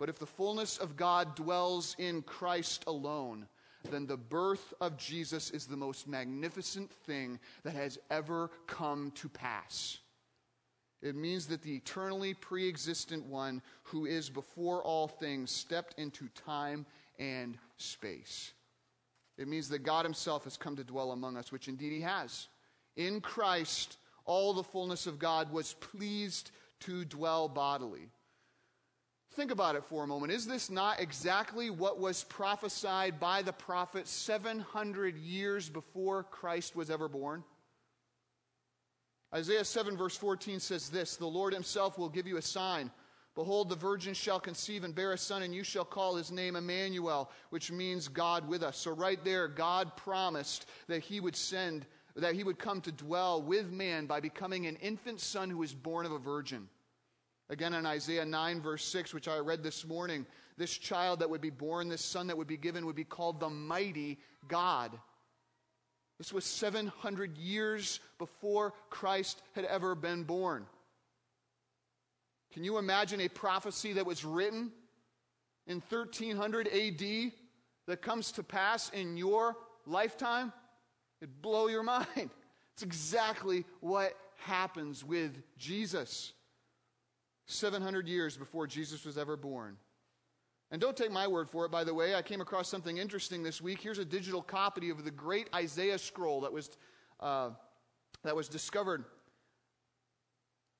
But 0.00 0.08
if 0.08 0.18
the 0.18 0.24
fullness 0.24 0.78
of 0.78 0.96
God 0.96 1.36
dwells 1.36 1.94
in 1.98 2.22
Christ 2.22 2.84
alone, 2.86 3.46
then 3.90 4.06
the 4.06 4.16
birth 4.16 4.72
of 4.80 4.96
Jesus 4.96 5.50
is 5.50 5.66
the 5.66 5.76
most 5.76 6.08
magnificent 6.08 6.90
thing 6.90 7.38
that 7.64 7.74
has 7.74 7.98
ever 8.10 8.50
come 8.66 9.12
to 9.16 9.28
pass. 9.28 9.98
It 11.02 11.16
means 11.16 11.46
that 11.48 11.60
the 11.60 11.76
eternally 11.76 12.32
pre 12.32 12.66
existent 12.66 13.26
one 13.26 13.60
who 13.82 14.06
is 14.06 14.30
before 14.30 14.82
all 14.82 15.06
things 15.06 15.50
stepped 15.50 15.98
into 15.98 16.28
time 16.28 16.86
and 17.18 17.58
space. 17.76 18.54
It 19.36 19.48
means 19.48 19.68
that 19.68 19.82
God 19.82 20.06
Himself 20.06 20.44
has 20.44 20.56
come 20.56 20.76
to 20.76 20.84
dwell 20.84 21.12
among 21.12 21.36
us, 21.36 21.52
which 21.52 21.68
indeed 21.68 21.92
He 21.92 22.00
has. 22.00 22.48
In 22.96 23.20
Christ, 23.20 23.98
all 24.24 24.54
the 24.54 24.62
fullness 24.62 25.06
of 25.06 25.18
God 25.18 25.52
was 25.52 25.74
pleased 25.74 26.52
to 26.80 27.04
dwell 27.04 27.48
bodily. 27.48 28.08
Think 29.34 29.52
about 29.52 29.76
it 29.76 29.84
for 29.84 30.02
a 30.02 30.06
moment. 30.08 30.32
Is 30.32 30.46
this 30.46 30.70
not 30.70 31.00
exactly 31.00 31.70
what 31.70 32.00
was 32.00 32.24
prophesied 32.24 33.20
by 33.20 33.42
the 33.42 33.52
prophet 33.52 34.08
700 34.08 35.16
years 35.16 35.68
before 35.68 36.24
Christ 36.24 36.74
was 36.74 36.90
ever 36.90 37.08
born? 37.08 37.44
Isaiah 39.32 39.64
7, 39.64 39.96
verse 39.96 40.16
14 40.16 40.58
says 40.58 40.90
this 40.90 41.16
The 41.16 41.26
Lord 41.26 41.54
himself 41.54 41.96
will 41.96 42.08
give 42.08 42.26
you 42.26 42.38
a 42.38 42.42
sign. 42.42 42.90
Behold, 43.36 43.68
the 43.68 43.76
virgin 43.76 44.12
shall 44.12 44.40
conceive 44.40 44.82
and 44.82 44.92
bear 44.92 45.12
a 45.12 45.18
son, 45.18 45.42
and 45.42 45.54
you 45.54 45.62
shall 45.62 45.84
call 45.84 46.16
his 46.16 46.32
name 46.32 46.56
Emmanuel, 46.56 47.30
which 47.50 47.70
means 47.70 48.08
God 48.08 48.48
with 48.48 48.64
us. 48.64 48.76
So, 48.76 48.90
right 48.90 49.24
there, 49.24 49.46
God 49.46 49.96
promised 49.96 50.66
that 50.88 51.02
he 51.02 51.20
would 51.20 51.36
send, 51.36 51.86
that 52.16 52.34
he 52.34 52.42
would 52.42 52.58
come 52.58 52.80
to 52.80 52.90
dwell 52.90 53.40
with 53.40 53.70
man 53.70 54.06
by 54.06 54.18
becoming 54.18 54.66
an 54.66 54.74
infant 54.76 55.20
son 55.20 55.48
who 55.48 55.58
was 55.58 55.72
born 55.72 56.04
of 56.04 56.12
a 56.12 56.18
virgin. 56.18 56.68
Again, 57.50 57.74
in 57.74 57.84
Isaiah 57.84 58.24
9, 58.24 58.62
verse 58.62 58.84
6, 58.84 59.12
which 59.12 59.26
I 59.26 59.38
read 59.38 59.64
this 59.64 59.84
morning, 59.84 60.24
this 60.56 60.78
child 60.78 61.18
that 61.18 61.28
would 61.28 61.40
be 61.40 61.50
born, 61.50 61.88
this 61.88 62.04
son 62.04 62.28
that 62.28 62.38
would 62.38 62.46
be 62.46 62.56
given, 62.56 62.86
would 62.86 62.94
be 62.94 63.02
called 63.02 63.40
the 63.40 63.50
mighty 63.50 64.20
God. 64.46 64.96
This 66.16 66.32
was 66.32 66.44
700 66.44 67.36
years 67.36 67.98
before 68.18 68.72
Christ 68.88 69.42
had 69.56 69.64
ever 69.64 69.96
been 69.96 70.22
born. 70.22 70.64
Can 72.52 72.62
you 72.62 72.78
imagine 72.78 73.20
a 73.20 73.28
prophecy 73.28 73.94
that 73.94 74.06
was 74.06 74.24
written 74.24 74.70
in 75.66 75.82
1300 75.88 76.68
AD 76.68 77.32
that 77.88 78.00
comes 78.00 78.30
to 78.32 78.44
pass 78.44 78.90
in 78.90 79.16
your 79.16 79.56
lifetime? 79.86 80.52
It'd 81.20 81.42
blow 81.42 81.66
your 81.66 81.82
mind. 81.84 82.30
It's 82.74 82.84
exactly 82.84 83.64
what 83.80 84.16
happens 84.36 85.02
with 85.02 85.36
Jesus. 85.58 86.32
700 87.50 88.08
years 88.08 88.36
before 88.36 88.66
Jesus 88.66 89.04
was 89.04 89.18
ever 89.18 89.36
born. 89.36 89.76
And 90.70 90.80
don't 90.80 90.96
take 90.96 91.10
my 91.10 91.26
word 91.26 91.50
for 91.50 91.64
it, 91.64 91.72
by 91.72 91.82
the 91.82 91.92
way. 91.92 92.14
I 92.14 92.22
came 92.22 92.40
across 92.40 92.68
something 92.68 92.98
interesting 92.98 93.42
this 93.42 93.60
week. 93.60 93.80
Here's 93.80 93.98
a 93.98 94.04
digital 94.04 94.40
copy 94.40 94.90
of 94.90 95.04
the 95.04 95.10
great 95.10 95.48
Isaiah 95.54 95.98
scroll 95.98 96.42
that 96.42 96.52
was, 96.52 96.70
uh, 97.18 97.50
that 98.22 98.36
was 98.36 98.48
discovered 98.48 99.04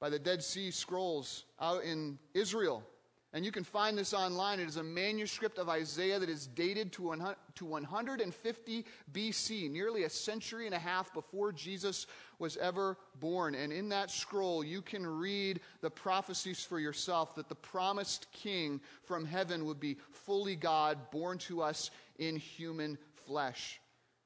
by 0.01 0.09
the 0.09 0.19
Dead 0.19 0.43
Sea 0.43 0.71
Scrolls 0.71 1.45
out 1.61 1.83
in 1.83 2.19
Israel. 2.35 2.85
And 3.33 3.45
you 3.45 3.53
can 3.53 3.63
find 3.63 3.97
this 3.97 4.13
online. 4.13 4.59
It 4.59 4.69
is 4.69 4.77
a 4.77 4.83
manuscript 4.83 5.59
of 5.59 5.69
Isaiah 5.69 6.19
that 6.19 6.29
is 6.29 6.49
dated 6.49 6.93
to 6.95 7.03
150 7.05 8.85
BC, 9.13 9.71
nearly 9.71 10.03
a 10.03 10.11
century 10.11 10.67
and 10.67 10.75
a 10.75 10.81
half 10.81 11.15
before 11.15 11.53
Jesus 11.53 12.09
was 12.41 12.57
ever 12.57 12.99
born. 13.21 13.55
And 13.55 13.73
in 13.73 13.89
that 13.91 14.11
scroll, 14.11 14.65
you 14.65 14.83
can 14.83 15.07
read 15.07 15.61
the 15.81 15.91
prophecies 15.91 16.65
for 16.65 16.81
yourself 16.81 17.37
that 17.37 17.49
the 17.49 17.55
promised 17.55 18.27
king 18.33 18.81
from 19.05 19.25
heaven 19.25 19.65
would 19.65 19.79
be 19.79 19.99
fully 20.11 20.57
God, 20.57 20.99
born 21.13 21.39
to 21.39 21.63
us 21.63 21.93
in 22.19 22.35
human 22.35 22.99
flesh. 23.27 23.81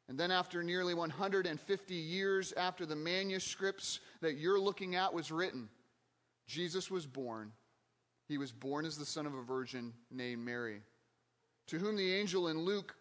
And 0.08 0.18
then, 0.18 0.30
after 0.30 0.62
nearly 0.62 0.92
150 0.94 1.94
years 1.94 2.52
after 2.54 2.84
the 2.84 2.96
manuscripts 2.96 4.00
that 4.20 4.36
you're 4.36 4.60
looking 4.60 4.96
at 4.96 5.12
was 5.12 5.30
written, 5.30 5.68
Jesus 6.46 6.90
was 6.90 7.06
born 7.06 7.52
he 8.28 8.38
was 8.38 8.52
born 8.52 8.84
as 8.84 8.96
the 8.96 9.06
son 9.06 9.26
of 9.26 9.34
a 9.34 9.42
virgin 9.42 9.92
named 10.10 10.44
Mary. 10.44 10.80
To 11.68 11.78
whom 11.78 11.96
the 11.96 12.14
angel 12.14 12.48
in 12.48 12.58
Luke 12.60 12.94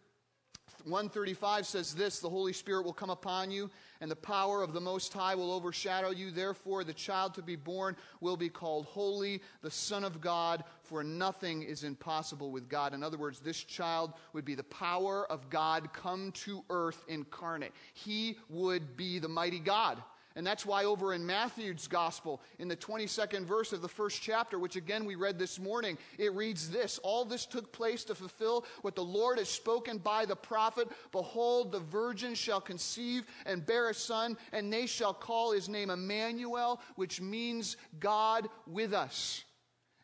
135 0.86 1.65
says 1.65 1.94
this 1.94 2.20
The 2.20 2.30
Holy 2.30 2.51
Spirit 2.51 2.84
will 2.84 2.94
come 2.94 3.10
upon 3.10 3.51
you, 3.51 3.70
and 4.01 4.12
the 4.12 4.15
power 4.15 4.62
of 4.62 4.74
the 4.74 4.82
Most 4.82 5.13
High 5.13 5.36
will 5.36 5.51
overshadow 5.51 6.10
you. 6.10 6.30
Therefore, 6.30 6.84
the 6.84 6.94
child 6.94 7.34
to 7.36 7.42
be 7.42 7.56
born 7.56 7.96
will 8.20 8.36
be 8.36 8.50
called 8.50 8.86
Holy, 8.86 9.42
the 9.62 9.72
Son 9.72 10.03
of 10.03 10.20
God, 10.20 10.63
for 10.82 11.03
nothing 11.03 11.63
is 11.63 11.84
impossible 11.84 12.51
with 12.51 12.68
God. 12.68 12.94
In 12.94 13.03
other 13.03 13.18
words, 13.18 13.39
this 13.39 13.63
child 13.63 14.13
would 14.34 14.46
be 14.46 14.56
the 14.56 14.63
power 14.63 15.30
of 15.32 15.50
God 15.50 15.94
come 15.94 16.32
to 16.34 16.63
earth 16.70 17.06
incarnate. 17.08 17.72
He 17.94 18.38
would 18.50 18.98
be 18.98 19.20
the 19.20 19.30
mighty 19.30 19.60
God. 19.60 20.01
And 20.36 20.46
that's 20.46 20.66
why 20.66 20.86
over 20.86 21.13
in 21.13 21.25
Matthew's 21.25 21.88
gospel, 21.88 22.42
in 22.58 22.68
the 22.68 22.75
22nd 22.75 23.46
verse 23.46 23.72
of 23.72 23.82
the 23.84 23.88
first 23.88 24.22
chapter, 24.22 24.58
which 24.58 24.75
again 24.75 25.06
we 25.06 25.13
read 25.16 25.38
this 25.38 25.60
morning, 25.60 25.98
it 26.18 26.34
reads 26.34 26.70
this 26.72 27.00
All 27.04 27.24
this 27.24 27.46
took 27.46 27.72
place 27.72 28.04
to 28.06 28.16
fulfill 28.16 28.66
what 28.82 28.96
the 28.96 29.04
Lord 29.04 29.38
has 29.38 29.50
spoken 29.50 30.00
by 30.00 30.25
the 30.25 30.36
prophet 30.36 30.88
Behold, 31.12 31.72
the 31.72 31.80
virgin 31.80 32.34
shall 32.34 32.62
conceive 32.62 33.24
and 33.46 33.66
bear 33.66 33.90
a 33.90 33.94
son, 33.94 34.38
and 34.52 34.74
they 34.74 34.88
shall 34.88 35.13
call 35.13 35.52
his 35.52 35.70
name 35.70 35.90
Emmanuel, 35.90 36.82
which 36.96 37.22
means 37.22 37.78
God 38.00 38.50
with 38.66 38.94
us. 38.94 39.44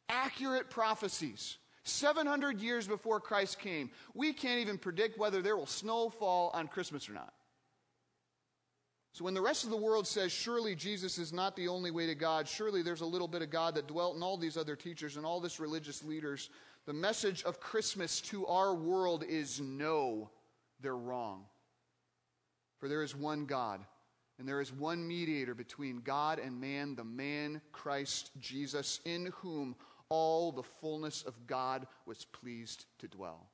Accurate 0.10 0.70
prophecies. 0.70 1.58
700 1.84 2.62
years 2.62 2.88
before 2.88 3.20
Christ 3.20 3.60
came. 3.60 3.90
We 4.14 4.34
can't 4.34 4.60
even 4.60 4.78
predict 4.78 5.18
whether 5.18 5.42
there 5.42 5.58
will 5.58 5.66
snow 5.66 6.10
fall 6.10 6.52
on 6.54 6.68
Christmas 6.68 7.10
or 7.10 7.14
not. 7.14 7.34
So 9.20 9.26
when 9.26 9.34
the 9.34 9.42
rest 9.42 9.66
of 9.66 9.70
the 9.70 9.76
world 9.76 10.08
says, 10.08 10.32
surely 10.32 10.76
Jesus 10.76 11.18
is 11.18 11.34
not 11.34 11.54
the 11.58 11.68
only 11.68 11.92
way 11.92 12.06
to 12.06 12.16
God, 12.16 12.48
surely 12.48 12.82
there's 12.82 13.02
a 13.02 13.06
little 13.06 13.28
bit 13.28 13.42
of 13.42 13.50
God 13.50 13.76
that 13.76 13.86
dwelt 13.86 14.16
in 14.16 14.24
all 14.24 14.38
these 14.38 14.56
other 14.56 14.78
teachers 14.78 15.18
and 15.18 15.26
all 15.26 15.42
this 15.42 15.60
religious 15.60 16.06
leaders, 16.06 16.50
the 16.86 16.94
message 16.94 17.44
of 17.44 17.60
Christmas 17.60 18.22
to 18.22 18.48
our 18.48 18.74
world 18.74 19.26
is 19.28 19.60
no, 19.60 20.30
they're 20.80 20.96
wrong. 20.96 21.44
For 22.80 22.88
there 22.88 23.04
is 23.04 23.14
one 23.14 23.46
God, 23.46 23.82
and 24.38 24.48
there 24.48 24.62
is 24.62 24.72
one 24.72 25.06
mediator 25.06 25.54
between 25.54 26.00
God 26.00 26.40
and 26.40 26.62
man, 26.62 26.96
the 26.96 27.04
man 27.04 27.60
Christ 27.74 28.32
Jesus, 28.40 29.02
in 29.04 29.34
whom 29.42 29.76
all 30.08 30.54
the 30.54 30.64
fullness 30.64 31.24
of 31.24 31.46
God 31.46 31.88
was 32.06 32.24
pleased 32.24 32.86
to 33.00 33.10
dwell. 33.10 33.50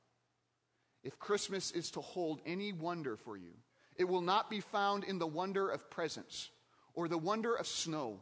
If 1.02 1.18
Christmas 1.18 1.72
is 1.72 1.90
to 1.90 2.00
hold 2.00 2.40
any 2.46 2.72
wonder 2.72 3.16
for 3.16 3.36
you, 3.36 3.50
it 3.98 4.04
will 4.04 4.20
not 4.20 4.50
be 4.50 4.60
found 4.60 5.04
in 5.04 5.18
the 5.18 5.26
wonder 5.26 5.68
of 5.68 5.90
presents, 5.90 6.50
or 6.94 7.08
the 7.08 7.18
wonder 7.18 7.54
of 7.54 7.66
snow, 7.66 8.20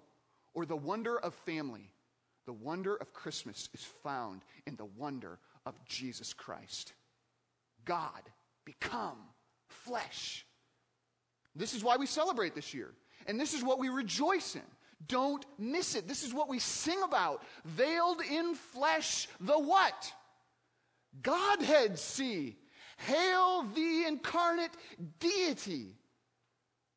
or 0.54 0.66
the 0.66 0.76
wonder 0.76 1.18
of 1.18 1.34
family. 1.34 1.90
The 2.46 2.52
wonder 2.52 2.94
of 2.96 3.14
Christmas 3.14 3.68
is 3.72 3.82
found 4.02 4.42
in 4.66 4.76
the 4.76 4.84
wonder 4.84 5.38
of 5.64 5.74
Jesus 5.86 6.32
Christ. 6.34 6.92
God 7.84 8.20
become 8.64 9.16
flesh. 9.68 10.44
This 11.56 11.74
is 11.74 11.82
why 11.82 11.96
we 11.96 12.06
celebrate 12.06 12.54
this 12.54 12.74
year. 12.74 12.92
And 13.26 13.40
this 13.40 13.54
is 13.54 13.64
what 13.64 13.78
we 13.78 13.88
rejoice 13.88 14.56
in. 14.56 14.62
Don't 15.06 15.44
miss 15.58 15.94
it. 15.94 16.08
This 16.08 16.22
is 16.22 16.34
what 16.34 16.48
we 16.48 16.58
sing 16.58 17.02
about. 17.02 17.42
Veiled 17.64 18.20
in 18.20 18.54
flesh, 18.54 19.28
the 19.40 19.58
what? 19.58 20.12
Godhead 21.22 21.98
see. 21.98 22.56
Hail 22.96 23.64
the 23.74 24.04
incarnate 24.06 24.72
deity. 25.18 25.96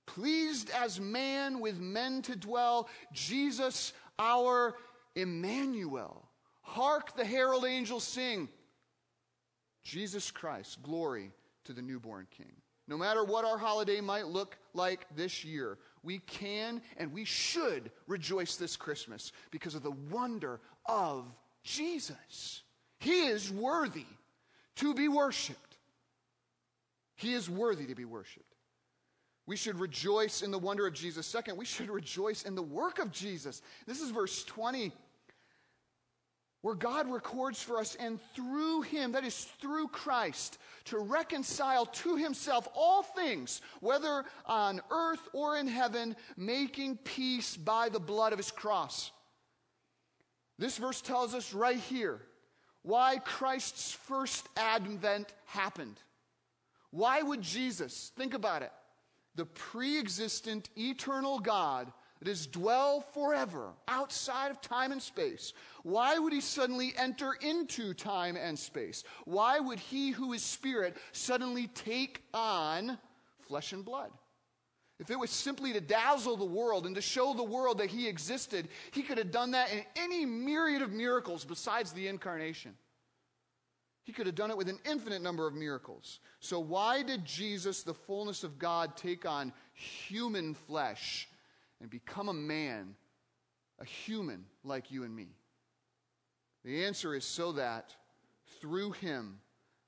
Pleased 0.05 0.69
as 0.69 0.99
man 0.99 1.59
with 1.59 1.79
men 1.79 2.21
to 2.23 2.35
dwell, 2.35 2.89
Jesus 3.13 3.93
our 4.19 4.75
Emmanuel. 5.15 6.27
Hark 6.61 7.15
the 7.15 7.25
herald 7.25 7.65
angels 7.65 8.03
sing. 8.03 8.49
Jesus 9.83 10.31
Christ, 10.31 10.81
glory 10.83 11.31
to 11.65 11.73
the 11.73 11.81
newborn 11.81 12.27
King. 12.35 12.53
No 12.87 12.97
matter 12.97 13.23
what 13.23 13.45
our 13.45 13.57
holiday 13.57 13.99
might 13.99 14.27
look 14.27 14.57
like 14.73 15.05
this 15.15 15.43
year, 15.43 15.77
we 16.03 16.19
can 16.19 16.81
and 16.97 17.11
we 17.11 17.25
should 17.25 17.91
rejoice 18.07 18.55
this 18.55 18.77
Christmas 18.77 19.33
because 19.51 19.75
of 19.75 19.83
the 19.83 19.91
wonder 19.91 20.61
of 20.85 21.25
Jesus. 21.63 22.63
He 22.99 23.27
is 23.27 23.51
worthy 23.51 24.05
to 24.77 24.93
be 24.93 25.09
worshiped. 25.09 25.66
He 27.17 27.33
is 27.33 27.49
worthy 27.49 27.87
to 27.87 27.95
be 27.95 28.05
worshiped. 28.05 28.53
We 29.47 29.55
should 29.55 29.79
rejoice 29.79 30.41
in 30.41 30.51
the 30.51 30.59
wonder 30.59 30.85
of 30.85 30.93
Jesus. 30.93 31.25
Second, 31.25 31.57
we 31.57 31.65
should 31.65 31.89
rejoice 31.89 32.43
in 32.43 32.53
the 32.53 32.61
work 32.61 32.99
of 32.99 33.11
Jesus. 33.11 33.61
This 33.85 34.01
is 34.01 34.11
verse 34.11 34.43
20, 34.43 34.91
where 36.61 36.75
God 36.75 37.09
records 37.09 37.61
for 37.61 37.79
us, 37.79 37.95
and 37.95 38.19
through 38.35 38.81
him, 38.81 39.13
that 39.13 39.23
is 39.23 39.45
through 39.59 39.87
Christ, 39.87 40.59
to 40.85 40.99
reconcile 40.99 41.85
to 41.87 42.17
himself 42.17 42.67
all 42.75 43.03
things, 43.03 43.61
whether 43.79 44.25
on 44.45 44.81
earth 44.91 45.27
or 45.33 45.57
in 45.57 45.67
heaven, 45.67 46.15
making 46.35 46.97
peace 46.97 47.57
by 47.57 47.89
the 47.89 47.99
blood 47.99 48.33
of 48.33 48.39
his 48.39 48.51
cross. 48.51 49.11
This 50.59 50.77
verse 50.77 51.01
tells 51.01 51.33
us 51.33 51.53
right 51.53 51.77
here 51.77 52.21
why 52.83 53.17
Christ's 53.17 53.91
first 53.91 54.47
advent 54.57 55.33
happened. 55.45 55.99
Why 56.91 57.21
would 57.21 57.41
Jesus, 57.41 58.11
think 58.15 58.33
about 58.33 58.61
it, 58.61 58.71
the 59.35 59.45
pre 59.45 59.99
existent 59.99 60.69
eternal 60.77 61.39
God 61.39 61.91
that 62.19 62.27
is 62.27 62.47
dwell 62.47 63.01
forever 63.13 63.73
outside 63.87 64.49
of 64.49 64.61
time 64.61 64.91
and 64.91 65.01
space, 65.01 65.53
why 65.83 66.17
would 66.17 66.33
he 66.33 66.41
suddenly 66.41 66.93
enter 66.97 67.33
into 67.33 67.93
time 67.93 68.35
and 68.35 68.57
space? 68.57 69.03
Why 69.25 69.59
would 69.59 69.79
he 69.79 70.11
who 70.11 70.33
is 70.33 70.41
spirit 70.41 70.97
suddenly 71.11 71.67
take 71.67 72.23
on 72.33 72.97
flesh 73.41 73.73
and 73.73 73.85
blood? 73.85 74.11
If 74.99 75.11
it 75.11 75.19
was 75.19 75.29
simply 75.29 75.73
to 75.73 75.81
dazzle 75.81 76.37
the 76.37 76.45
world 76.45 76.87
and 76.87 76.95
to 76.95 77.01
show 77.01 77.33
the 77.33 77.43
world 77.43 77.77
that 77.77 77.91
he 77.91 78.07
existed, 78.07 78.67
he 78.91 79.03
could 79.03 79.19
have 79.19 79.29
done 79.29 79.51
that 79.51 79.71
in 79.71 79.83
any 79.95 80.25
myriad 80.25 80.81
of 80.81 80.91
miracles 80.91 81.45
besides 81.45 81.91
the 81.91 82.07
incarnation. 82.07 82.73
He 84.07 84.13
could 84.13 84.25
have 84.25 84.35
done 84.35 84.51
it 84.51 84.57
with 84.57 84.69
an 84.69 84.79
infinite 84.89 85.21
number 85.21 85.45
of 85.45 85.53
miracles. 85.53 86.21
So, 86.39 86.61
why 86.61 87.03
did 87.03 87.25
Jesus, 87.25 87.83
the 87.83 87.93
fullness 87.93 88.45
of 88.45 88.57
God, 88.57 88.95
take 88.95 89.25
on 89.25 89.51
human 89.73 90.53
flesh 90.53 91.27
and 91.81 91.89
become 91.89 92.29
a 92.29 92.33
man, 92.33 92.95
a 93.79 93.83
human 93.83 94.45
like 94.63 94.91
you 94.91 95.03
and 95.03 95.13
me? 95.13 95.27
The 96.63 96.85
answer 96.85 97.15
is 97.15 97.25
so 97.25 97.51
that 97.51 97.93
through 98.61 98.93
him, 98.93 99.39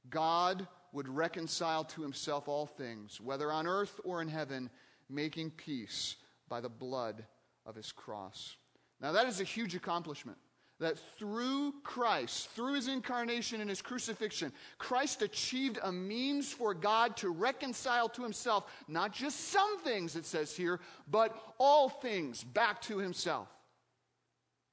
God 0.10 0.67
would 0.91 1.08
reconcile 1.08 1.86
to 1.86 2.01
himself 2.01 2.49
all 2.49 2.65
things, 2.65 3.21
whether 3.21 3.53
on 3.53 3.67
earth 3.67 4.01
or 4.03 4.21
in 4.21 4.27
heaven, 4.27 4.69
making 5.10 5.51
peace 5.51 6.17
by 6.49 6.60
the 6.60 6.67
blood 6.67 7.23
of 7.65 7.73
his 7.73 7.93
cross. 7.93 8.58
Now, 8.99 9.13
that 9.13 9.27
is 9.27 9.39
a 9.39 9.45
huge 9.45 9.75
accomplishment 9.75 10.39
that 10.79 10.97
through 11.17 11.73
Christ, 11.83 12.49
through 12.51 12.75
his 12.75 12.87
incarnation 12.87 13.59
and 13.59 13.69
his 13.69 13.81
crucifixion, 13.81 14.53
Christ 14.77 15.21
achieved 15.21 15.77
a 15.83 15.91
means 15.91 16.53
for 16.53 16.73
God 16.73 17.17
to 17.17 17.29
reconcile 17.29 18.07
to 18.09 18.23
himself 18.23 18.71
not 18.87 19.11
just 19.11 19.49
some 19.49 19.79
things, 19.79 20.15
it 20.15 20.25
says 20.25 20.55
here, 20.55 20.79
but 21.09 21.35
all 21.57 21.89
things 21.89 22.43
back 22.43 22.81
to 22.83 22.97
himself. 22.97 23.49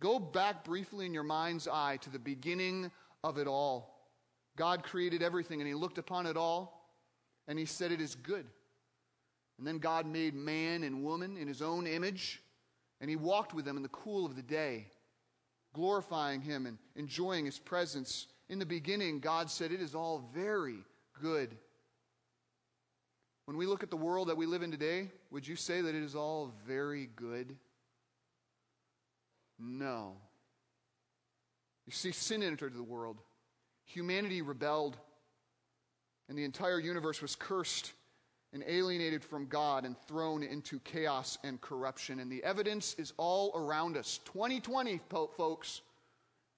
Go 0.01 0.19
back 0.19 0.65
briefly 0.65 1.07
in 1.07 1.15
your 1.15 1.25
mind's 1.25 1.67
eye 1.67 1.99
to 2.03 2.11
the 2.11 2.19
beginning 2.19 2.91
of 3.25 3.39
it 3.39 3.49
all. 3.49 3.97
God 4.57 4.85
created 4.85 5.23
everything 5.23 5.61
and 5.61 5.67
he 5.67 5.75
looked 5.75 5.99
upon 5.99 6.27
it 6.27 6.37
all 6.37 6.89
and 7.49 7.59
he 7.59 7.65
said, 7.65 7.91
It 7.91 8.01
is 8.01 8.15
good. 8.15 8.47
And 9.59 9.67
then 9.67 9.79
God 9.79 10.07
made 10.07 10.35
man 10.35 10.85
and 10.85 11.03
woman 11.03 11.37
in 11.37 11.49
his 11.49 11.63
own 11.63 11.87
image 11.87 12.43
and 13.01 13.11
he 13.11 13.17
walked 13.17 13.55
with 13.55 13.65
them 13.65 13.77
in 13.77 13.83
the 13.83 13.89
cool 13.89 14.25
of 14.25 14.37
the 14.37 14.43
day 14.43 14.87
glorifying 15.77 16.41
Him 16.41 16.67
and 16.67 16.79
enjoying 16.97 17.45
His 17.45 17.59
presence. 17.59 18.27
In 18.49 18.59
the 18.59 18.67
beginning, 18.67 19.21
God 19.21 19.51
said, 19.51 19.71
It 19.71 19.81
is 19.81 19.95
all 19.95 20.29
very 20.35 20.79
good. 21.21 21.55
When 23.45 23.57
we 23.57 23.67
look 23.67 23.85
at 23.85 23.91
the 23.91 23.97
world 23.97 24.29
that 24.29 24.37
we 24.37 24.47
live 24.47 24.63
in 24.63 24.73
today, 24.73 25.11
would 25.31 25.47
you 25.47 25.55
say 25.55 25.81
that 25.81 25.95
it 25.95 26.03
is 26.03 26.17
all 26.17 26.53
very 26.67 27.09
good? 27.15 27.55
No. 29.59 30.15
You 31.87 31.93
see, 31.93 32.11
sin 32.11 32.43
entered 32.43 32.75
the 32.75 32.83
world. 32.83 33.19
Humanity 33.85 34.43
rebelled, 34.43 34.97
and 36.29 36.37
the 36.37 36.45
entire 36.45 36.81
universe 36.81 37.23
was 37.23 37.37
cursed 37.37 37.93
and 38.53 38.65
alienated 38.67 39.25
from 39.25 39.47
God 39.47 39.85
and 39.85 39.97
thrown 40.07 40.43
into 40.43 40.79
chaos 40.81 41.39
and 41.45 41.61
corruption. 41.61 42.21
And 42.21 42.31
the 42.31 42.43
evidence 42.43 42.95
is 42.99 43.13
all 43.17 43.53
around 43.55 43.97
us. 43.97 44.21
2020, 44.25 45.01
folks. 45.37 45.83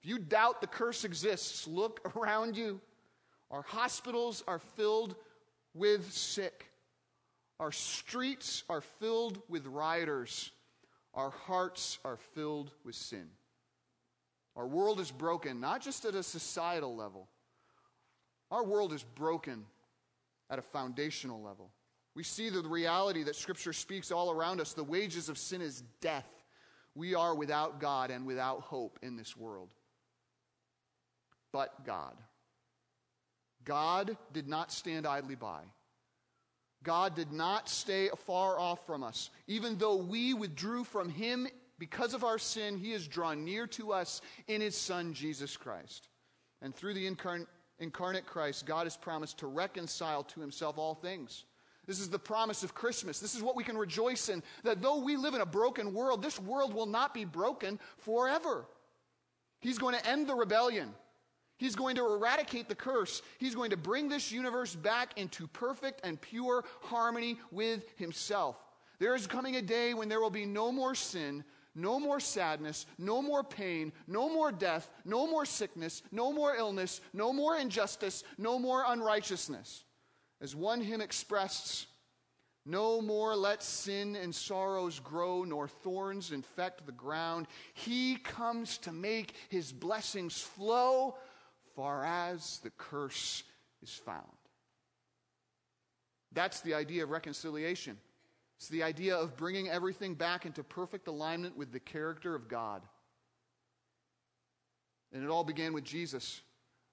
If 0.01 0.09
you 0.09 0.19
doubt 0.19 0.61
the 0.61 0.67
curse 0.67 1.03
exists, 1.03 1.67
look 1.67 2.15
around 2.15 2.55
you. 2.55 2.79
Our 3.51 3.63
hospitals 3.63 4.43
are 4.47 4.59
filled 4.59 5.15
with 5.73 6.11
sick. 6.13 6.67
Our 7.59 7.71
streets 7.71 8.63
are 8.69 8.81
filled 8.81 9.41
with 9.49 9.65
rioters. 9.65 10.51
Our 11.13 11.31
hearts 11.31 11.99
are 12.05 12.17
filled 12.33 12.71
with 12.85 12.95
sin. 12.95 13.27
Our 14.55 14.67
world 14.67 14.99
is 14.99 15.11
broken, 15.11 15.59
not 15.59 15.81
just 15.81 16.05
at 16.05 16.15
a 16.15 16.23
societal 16.23 16.95
level. 16.95 17.27
Our 18.51 18.63
world 18.63 18.93
is 18.93 19.03
broken 19.03 19.65
at 20.49 20.59
a 20.59 20.61
foundational 20.61 21.41
level. 21.41 21.71
We 22.15 22.23
see 22.23 22.49
the 22.49 22.61
reality 22.61 23.23
that 23.23 23.35
Scripture 23.35 23.73
speaks 23.73 24.11
all 24.11 24.31
around 24.31 24.59
us. 24.59 24.73
The 24.73 24.83
wages 24.83 25.29
of 25.29 25.37
sin 25.37 25.61
is 25.61 25.83
death. 26.01 26.27
We 26.95 27.15
are 27.15 27.35
without 27.35 27.79
God 27.79 28.11
and 28.11 28.25
without 28.25 28.61
hope 28.61 28.99
in 29.01 29.15
this 29.15 29.37
world. 29.37 29.73
But 31.51 31.85
God. 31.85 32.15
God 33.63 34.17
did 34.33 34.47
not 34.47 34.71
stand 34.71 35.05
idly 35.05 35.35
by. 35.35 35.61
God 36.83 37.15
did 37.15 37.31
not 37.31 37.69
stay 37.69 38.09
afar 38.09 38.59
off 38.59 38.85
from 38.85 39.03
us. 39.03 39.29
Even 39.47 39.77
though 39.77 39.97
we 39.97 40.33
withdrew 40.33 40.83
from 40.83 41.09
Him 41.09 41.47
because 41.77 42.13
of 42.13 42.23
our 42.23 42.39
sin, 42.39 42.77
He 42.77 42.91
has 42.91 43.07
drawn 43.07 43.43
near 43.43 43.67
to 43.67 43.93
us 43.93 44.21
in 44.47 44.61
His 44.61 44.75
Son, 44.75 45.13
Jesus 45.13 45.57
Christ. 45.57 46.07
And 46.61 46.73
through 46.73 46.93
the 46.93 47.09
incarn- 47.09 47.47
incarnate 47.79 48.25
Christ, 48.25 48.65
God 48.65 48.85
has 48.85 48.97
promised 48.97 49.39
to 49.39 49.47
reconcile 49.47 50.23
to 50.23 50.41
Himself 50.41 50.77
all 50.77 50.95
things 50.95 51.45
this 51.89 51.99
is 51.99 52.07
the 52.07 52.19
promise 52.19 52.61
of 52.61 52.75
Christmas. 52.75 53.19
This 53.19 53.33
is 53.33 53.41
what 53.41 53.55
we 53.55 53.63
can 53.63 53.75
rejoice 53.75 54.29
in 54.29 54.43
that 54.63 54.79
though 54.79 54.99
we 54.99 55.15
live 55.17 55.33
in 55.33 55.41
a 55.41 55.45
broken 55.45 55.91
world, 55.91 56.21
this 56.21 56.39
world 56.39 56.71
will 56.71 56.85
not 56.85 57.15
be 57.15 57.25
broken 57.25 57.79
forever. 57.97 58.67
He's 59.59 59.79
going 59.79 59.95
to 59.95 60.07
end 60.07 60.27
the 60.27 60.35
rebellion. 60.35 60.93
He's 61.57 61.75
going 61.75 61.95
to 61.95 62.05
eradicate 62.05 62.69
the 62.69 62.75
curse. 62.75 63.23
He's 63.39 63.55
going 63.55 63.71
to 63.71 63.77
bring 63.77 64.07
this 64.07 64.31
universe 64.31 64.75
back 64.75 65.17
into 65.17 65.47
perfect 65.47 66.01
and 66.03 66.21
pure 66.21 66.63
harmony 66.81 67.39
with 67.51 67.83
Himself. 67.97 68.55
There 68.99 69.15
is 69.15 69.25
coming 69.25 69.55
a 69.55 69.61
day 69.63 69.95
when 69.95 70.09
there 70.09 70.21
will 70.21 70.29
be 70.29 70.45
no 70.45 70.71
more 70.71 70.93
sin, 70.93 71.43
no 71.73 71.99
more 71.99 72.19
sadness, 72.19 72.85
no 72.99 73.19
more 73.19 73.43
pain, 73.43 73.91
no 74.07 74.29
more 74.29 74.51
death, 74.51 74.91
no 75.05 75.25
more 75.25 75.43
sickness, 75.43 76.03
no 76.11 76.31
more 76.31 76.55
illness, 76.55 77.01
no 77.13 77.33
more 77.33 77.57
injustice, 77.57 78.23
no 78.37 78.59
more 78.59 78.83
unrighteousness. 78.85 79.85
As 80.41 80.55
one 80.55 80.81
hymn 80.81 81.01
expressed, 81.01 81.87
no 82.65 83.01
more 83.01 83.35
let 83.35 83.63
sin 83.63 84.15
and 84.15 84.33
sorrows 84.33 84.99
grow, 84.99 85.43
nor 85.43 85.67
thorns 85.67 86.31
infect 86.31 86.85
the 86.85 86.91
ground. 86.91 87.47
He 87.73 88.15
comes 88.15 88.77
to 88.79 88.91
make 88.91 89.33
his 89.49 89.71
blessings 89.71 90.39
flow, 90.39 91.15
far 91.75 92.05
as 92.05 92.59
the 92.59 92.69
curse 92.71 93.43
is 93.81 93.91
found. 93.93 94.25
That's 96.31 96.61
the 96.61 96.75
idea 96.75 97.03
of 97.03 97.09
reconciliation. 97.09 97.97
It's 98.57 98.67
the 98.67 98.83
idea 98.83 99.15
of 99.15 99.37
bringing 99.37 99.69
everything 99.69 100.15
back 100.15 100.45
into 100.45 100.63
perfect 100.63 101.07
alignment 101.07 101.57
with 101.57 101.71
the 101.71 101.79
character 101.79 102.35
of 102.35 102.49
God. 102.49 102.81
And 105.11 105.23
it 105.23 105.29
all 105.29 105.43
began 105.45 105.73
with 105.73 105.85
Jesus, 105.85 106.41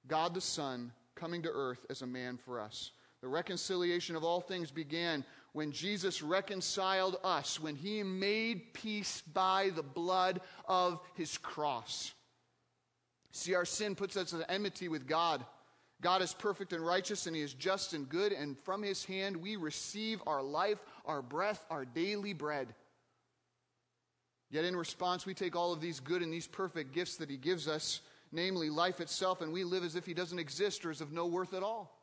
God 0.06 0.32
the 0.32 0.40
Son, 0.40 0.92
coming 1.16 1.42
to 1.42 1.50
earth 1.50 1.84
as 1.90 2.02
a 2.02 2.06
man 2.06 2.38
for 2.38 2.60
us. 2.60 2.92
The 3.22 3.28
reconciliation 3.28 4.16
of 4.16 4.24
all 4.24 4.40
things 4.40 4.70
began 4.70 5.24
when 5.52 5.72
Jesus 5.72 6.22
reconciled 6.22 7.18
us, 7.24 7.58
when 7.58 7.76
he 7.76 8.02
made 8.02 8.74
peace 8.74 9.22
by 9.32 9.70
the 9.74 9.82
blood 9.82 10.40
of 10.66 11.00
his 11.14 11.38
cross. 11.38 12.12
See, 13.30 13.54
our 13.54 13.64
sin 13.64 13.94
puts 13.94 14.16
us 14.16 14.32
at 14.34 14.50
enmity 14.50 14.88
with 14.88 15.06
God. 15.06 15.44
God 16.00 16.20
is 16.20 16.34
perfect 16.34 16.72
and 16.72 16.84
righteous, 16.84 17.26
and 17.26 17.34
He 17.34 17.42
is 17.42 17.54
just 17.54 17.94
and 17.94 18.08
good, 18.08 18.32
and 18.32 18.58
from 18.58 18.82
His 18.82 19.04
hand 19.04 19.36
we 19.36 19.56
receive 19.56 20.22
our 20.26 20.42
life, 20.42 20.78
our 21.04 21.22
breath, 21.22 21.64
our 21.70 21.84
daily 21.84 22.32
bread. 22.32 22.74
Yet 24.50 24.64
in 24.64 24.76
response, 24.76 25.26
we 25.26 25.34
take 25.34 25.56
all 25.56 25.72
of 25.72 25.80
these 25.80 26.00
good 26.00 26.22
and 26.22 26.32
these 26.32 26.46
perfect 26.46 26.92
gifts 26.92 27.16
that 27.16 27.30
He 27.30 27.36
gives 27.36 27.66
us, 27.66 28.00
namely 28.30 28.68
life 28.70 29.00
itself, 29.00 29.40
and 29.40 29.52
we 29.52 29.64
live 29.64 29.84
as 29.84 29.96
if 29.96 30.04
He 30.04 30.14
doesn't 30.14 30.38
exist 30.38 30.84
or 30.84 30.90
is 30.90 31.00
of 31.00 31.12
no 31.12 31.26
worth 31.26 31.54
at 31.54 31.62
all. 31.62 31.95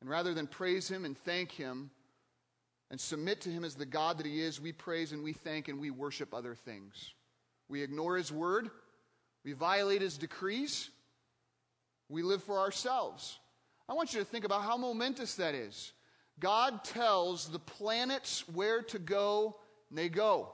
And 0.00 0.08
rather 0.08 0.34
than 0.34 0.46
praise 0.46 0.88
Him 0.88 1.04
and 1.04 1.16
thank 1.16 1.52
Him 1.52 1.90
and 2.90 3.00
submit 3.00 3.42
to 3.42 3.50
Him 3.50 3.64
as 3.64 3.74
the 3.74 3.86
God 3.86 4.18
that 4.18 4.26
He 4.26 4.40
is, 4.40 4.60
we 4.60 4.72
praise 4.72 5.12
and 5.12 5.22
we 5.22 5.32
thank 5.32 5.68
and 5.68 5.80
we 5.80 5.90
worship 5.90 6.34
other 6.34 6.54
things. 6.54 7.14
We 7.68 7.82
ignore 7.82 8.16
His 8.16 8.32
word, 8.32 8.70
we 9.44 9.52
violate 9.52 10.02
His 10.02 10.18
decrees 10.18 10.90
we 12.10 12.22
live 12.22 12.42
for 12.42 12.58
ourselves. 12.58 13.38
I 13.88 13.94
want 13.94 14.12
you 14.12 14.18
to 14.18 14.26
think 14.26 14.44
about 14.44 14.62
how 14.62 14.76
momentous 14.76 15.36
that 15.36 15.54
is. 15.54 15.92
God 16.40 16.84
tells 16.84 17.48
the 17.48 17.58
planets 17.58 18.44
where 18.48 18.82
to 18.82 18.98
go, 18.98 19.56
and 19.88 19.98
they 19.98 20.08
go. 20.08 20.50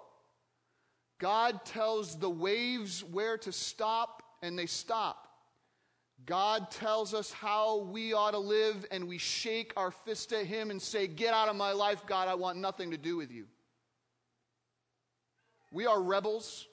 God 1.18 1.64
tells 1.64 2.18
the 2.18 2.30
waves 2.30 3.02
where 3.02 3.38
to 3.38 3.52
stop, 3.52 4.22
and 4.42 4.58
they 4.58 4.66
stop. 4.66 5.25
God 6.24 6.70
tells 6.70 7.14
us 7.14 7.30
how 7.30 7.80
we 7.80 8.12
ought 8.12 8.30
to 8.32 8.38
live, 8.38 8.86
and 8.90 9.06
we 9.06 9.18
shake 9.18 9.72
our 9.76 9.90
fist 9.90 10.32
at 10.32 10.46
Him 10.46 10.70
and 10.70 10.80
say, 10.80 11.06
Get 11.06 11.34
out 11.34 11.48
of 11.48 11.56
my 11.56 11.72
life, 11.72 12.06
God, 12.06 12.28
I 12.28 12.34
want 12.34 12.58
nothing 12.58 12.90
to 12.92 12.96
do 12.96 13.16
with 13.16 13.30
you. 13.30 13.46
We 15.72 15.86
are 15.86 16.00
rebels, 16.00 16.66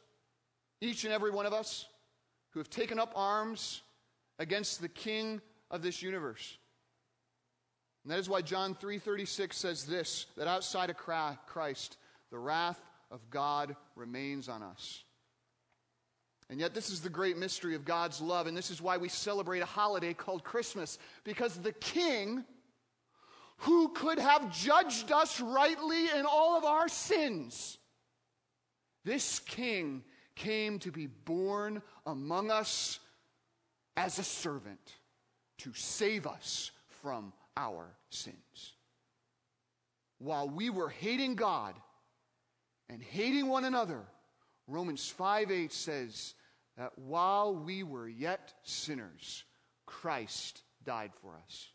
each 0.82 1.04
and 1.04 1.14
every 1.14 1.32
one 1.32 1.46
of 1.46 1.54
us, 1.54 1.86
who 2.52 2.60
have 2.60 2.70
taken 2.70 3.00
up 3.00 3.12
arms 3.16 3.82
against 4.40 4.82
the 4.82 4.90
king 4.90 5.42
of 5.70 5.82
this 5.82 6.02
universe. 6.02 6.58
And 8.04 8.12
that 8.12 8.20
is 8.20 8.30
why 8.30 8.42
John 8.42 8.76
3:36 8.76 9.58
says 9.58 9.86
this 9.86 10.26
that 10.36 10.48
outside 10.48 10.90
of 10.90 10.98
Christ 10.98 11.98
the 12.32 12.40
wrath 12.40 12.80
of 13.12 13.30
God 13.30 13.76
remains 13.96 14.50
on 14.50 14.64
us. 14.64 15.04
And 16.50 16.60
yet 16.60 16.74
this 16.74 16.90
is 16.90 17.02
the 17.02 17.10
great 17.10 17.38
mystery 17.38 17.76
of 17.76 17.86
God's 17.86 18.22
love 18.22 18.48
and 18.48 18.56
this 18.56 18.70
is 18.70 18.82
why 18.82 18.98
we 18.98 19.10
celebrate 19.10 19.62
a 19.62 19.66
holiday 19.66 20.14
called 20.14 20.44
Christmas 20.44 21.00
because 21.24 21.56
the 21.56 21.74
king 21.74 22.44
who 23.58 23.90
could 23.90 24.20
have 24.20 24.52
judged 24.54 25.12
us 25.12 25.40
rightly 25.40 26.10
in 26.10 26.26
all 26.26 26.58
of 26.58 26.66
our 26.66 26.88
sins 26.88 27.78
this 29.04 29.40
king 29.40 30.04
came 30.36 30.80
to 30.80 30.92
be 30.92 31.08
born 31.08 31.82
among 32.06 32.52
us 32.52 33.00
as 33.98 34.18
a 34.18 34.24
servant 34.24 34.80
to 35.60 35.74
save 35.74 36.26
us 36.26 36.72
from 37.02 37.34
our 37.56 37.86
sins. 38.10 38.74
While 40.20 40.50
we 40.50 40.70
were 40.70 40.90
hating 40.90 41.36
God 41.36 41.76
and 42.90 43.02
hating 43.02 43.48
one 43.48 43.66
another, 43.66 44.02
Romans 44.68 45.10
5 45.10 45.52
8 45.52 45.72
says 45.72 46.36
that 46.78 46.98
while 46.98 47.56
we 47.56 47.84
were 47.84 48.08
yet 48.08 48.54
sinners, 48.64 49.44
Christ 49.86 50.62
died 50.84 51.12
for 51.22 51.36
us. 51.46 51.70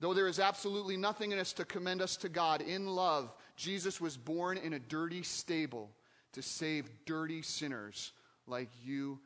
Though 0.00 0.14
there 0.14 0.28
is 0.28 0.40
absolutely 0.40 0.96
nothing 0.96 1.32
in 1.32 1.38
us 1.38 1.52
to 1.54 1.64
commend 1.64 2.02
us 2.02 2.16
to 2.18 2.28
God 2.28 2.60
in 2.60 2.86
love, 2.86 3.32
Jesus 3.56 4.00
was 4.00 4.16
born 4.16 4.58
in 4.58 4.74
a 4.74 4.78
dirty 4.78 5.22
stable 5.22 5.90
to 6.32 6.42
save 6.42 6.90
dirty 7.06 7.42
sinners 7.42 8.12
like 8.46 8.70
you 8.84 9.20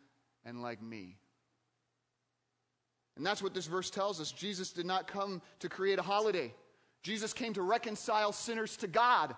and 0.44 0.62
like 0.62 0.83
me. 0.83 1.16
And 3.16 3.27
that's 3.27 3.42
what 3.42 3.55
this 3.55 3.66
verse 3.66 3.90
tells 3.90 4.20
us. 4.20 4.31
Jesus 4.31 4.70
did 4.70 4.87
not 4.87 5.09
come 5.09 5.42
to 5.59 5.68
create 5.68 5.98
a 5.98 6.03
holiday, 6.03 6.55
Jesus 7.03 7.33
came 7.33 7.55
to 7.55 7.62
reconcile 7.62 8.33
sinners 8.33 8.77
to 8.79 8.87
God. 8.87 9.35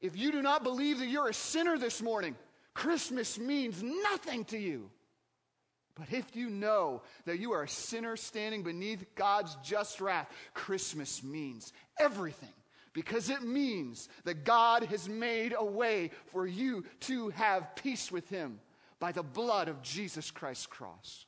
If 0.00 0.16
you 0.16 0.30
do 0.32 0.42
not 0.42 0.62
believe 0.62 0.98
that 1.00 1.08
you're 1.08 1.28
a 1.28 1.34
sinner 1.34 1.78
this 1.78 2.00
morning, 2.00 2.36
Christmas 2.74 3.38
means 3.38 3.82
nothing 3.82 4.44
to 4.46 4.58
you. 4.58 4.90
But 5.96 6.12
if 6.12 6.36
you 6.36 6.48
know 6.48 7.02
that 7.24 7.40
you 7.40 7.52
are 7.52 7.64
a 7.64 7.68
sinner 7.68 8.16
standing 8.16 8.62
beneath 8.62 9.04
God's 9.16 9.56
just 9.64 10.00
wrath, 10.00 10.30
Christmas 10.54 11.24
means 11.24 11.72
everything 11.98 12.52
because 12.92 13.30
it 13.30 13.42
means 13.42 14.08
that 14.24 14.44
God 14.44 14.84
has 14.84 15.08
made 15.08 15.54
a 15.56 15.64
way 15.64 16.10
for 16.32 16.46
you 16.46 16.84
to 17.00 17.30
have 17.30 17.74
peace 17.74 18.12
with 18.12 18.28
Him 18.28 18.60
by 19.00 19.10
the 19.10 19.22
blood 19.22 19.68
of 19.68 19.82
Jesus 19.82 20.30
Christ's 20.30 20.66
cross. 20.66 21.26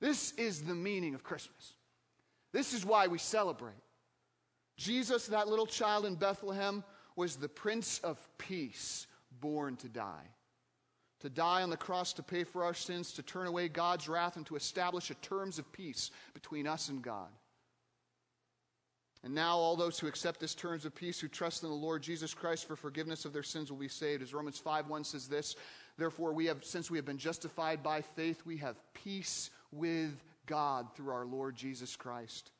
This 0.00 0.32
is 0.32 0.62
the 0.62 0.74
meaning 0.74 1.14
of 1.14 1.24
Christmas. 1.24 1.74
This 2.52 2.72
is 2.72 2.84
why 2.84 3.08
we 3.08 3.18
celebrate. 3.18 3.74
Jesus, 4.76 5.26
that 5.26 5.48
little 5.48 5.66
child 5.66 6.06
in 6.06 6.14
Bethlehem, 6.14 6.82
was 7.16 7.36
the 7.36 7.48
Prince 7.48 7.98
of 8.00 8.18
Peace 8.38 9.06
born 9.40 9.76
to 9.76 9.88
die. 9.88 10.26
To 11.20 11.28
die 11.28 11.62
on 11.62 11.70
the 11.70 11.76
cross 11.76 12.12
to 12.14 12.22
pay 12.22 12.44
for 12.44 12.64
our 12.64 12.74
sins, 12.74 13.12
to 13.12 13.22
turn 13.22 13.46
away 13.46 13.68
God's 13.68 14.08
wrath, 14.08 14.36
and 14.36 14.46
to 14.46 14.56
establish 14.56 15.10
a 15.10 15.14
terms 15.14 15.58
of 15.58 15.70
peace 15.72 16.10
between 16.32 16.66
us 16.66 16.88
and 16.88 17.02
God. 17.02 17.28
And 19.22 19.34
now, 19.34 19.58
all 19.58 19.76
those 19.76 19.98
who 19.98 20.06
accept 20.06 20.40
this 20.40 20.54
terms 20.54 20.86
of 20.86 20.94
peace, 20.94 21.20
who 21.20 21.28
trust 21.28 21.62
in 21.62 21.68
the 21.68 21.74
Lord 21.74 22.02
Jesus 22.02 22.32
Christ 22.32 22.66
for 22.66 22.74
forgiveness 22.74 23.26
of 23.26 23.34
their 23.34 23.42
sins, 23.42 23.70
will 23.70 23.78
be 23.78 23.86
saved. 23.86 24.22
As 24.22 24.32
Romans 24.32 24.58
5 24.58 24.88
1 24.88 25.04
says 25.04 25.28
this, 25.28 25.56
therefore, 25.98 26.32
we 26.32 26.46
have, 26.46 26.64
since 26.64 26.90
we 26.90 26.96
have 26.96 27.04
been 27.04 27.18
justified 27.18 27.82
by 27.82 28.00
faith, 28.00 28.40
we 28.46 28.56
have 28.58 28.76
peace 28.94 29.50
with 29.72 30.24
God 30.46 30.86
through 30.96 31.12
our 31.12 31.26
Lord 31.26 31.54
Jesus 31.54 31.96
Christ. 31.96 32.50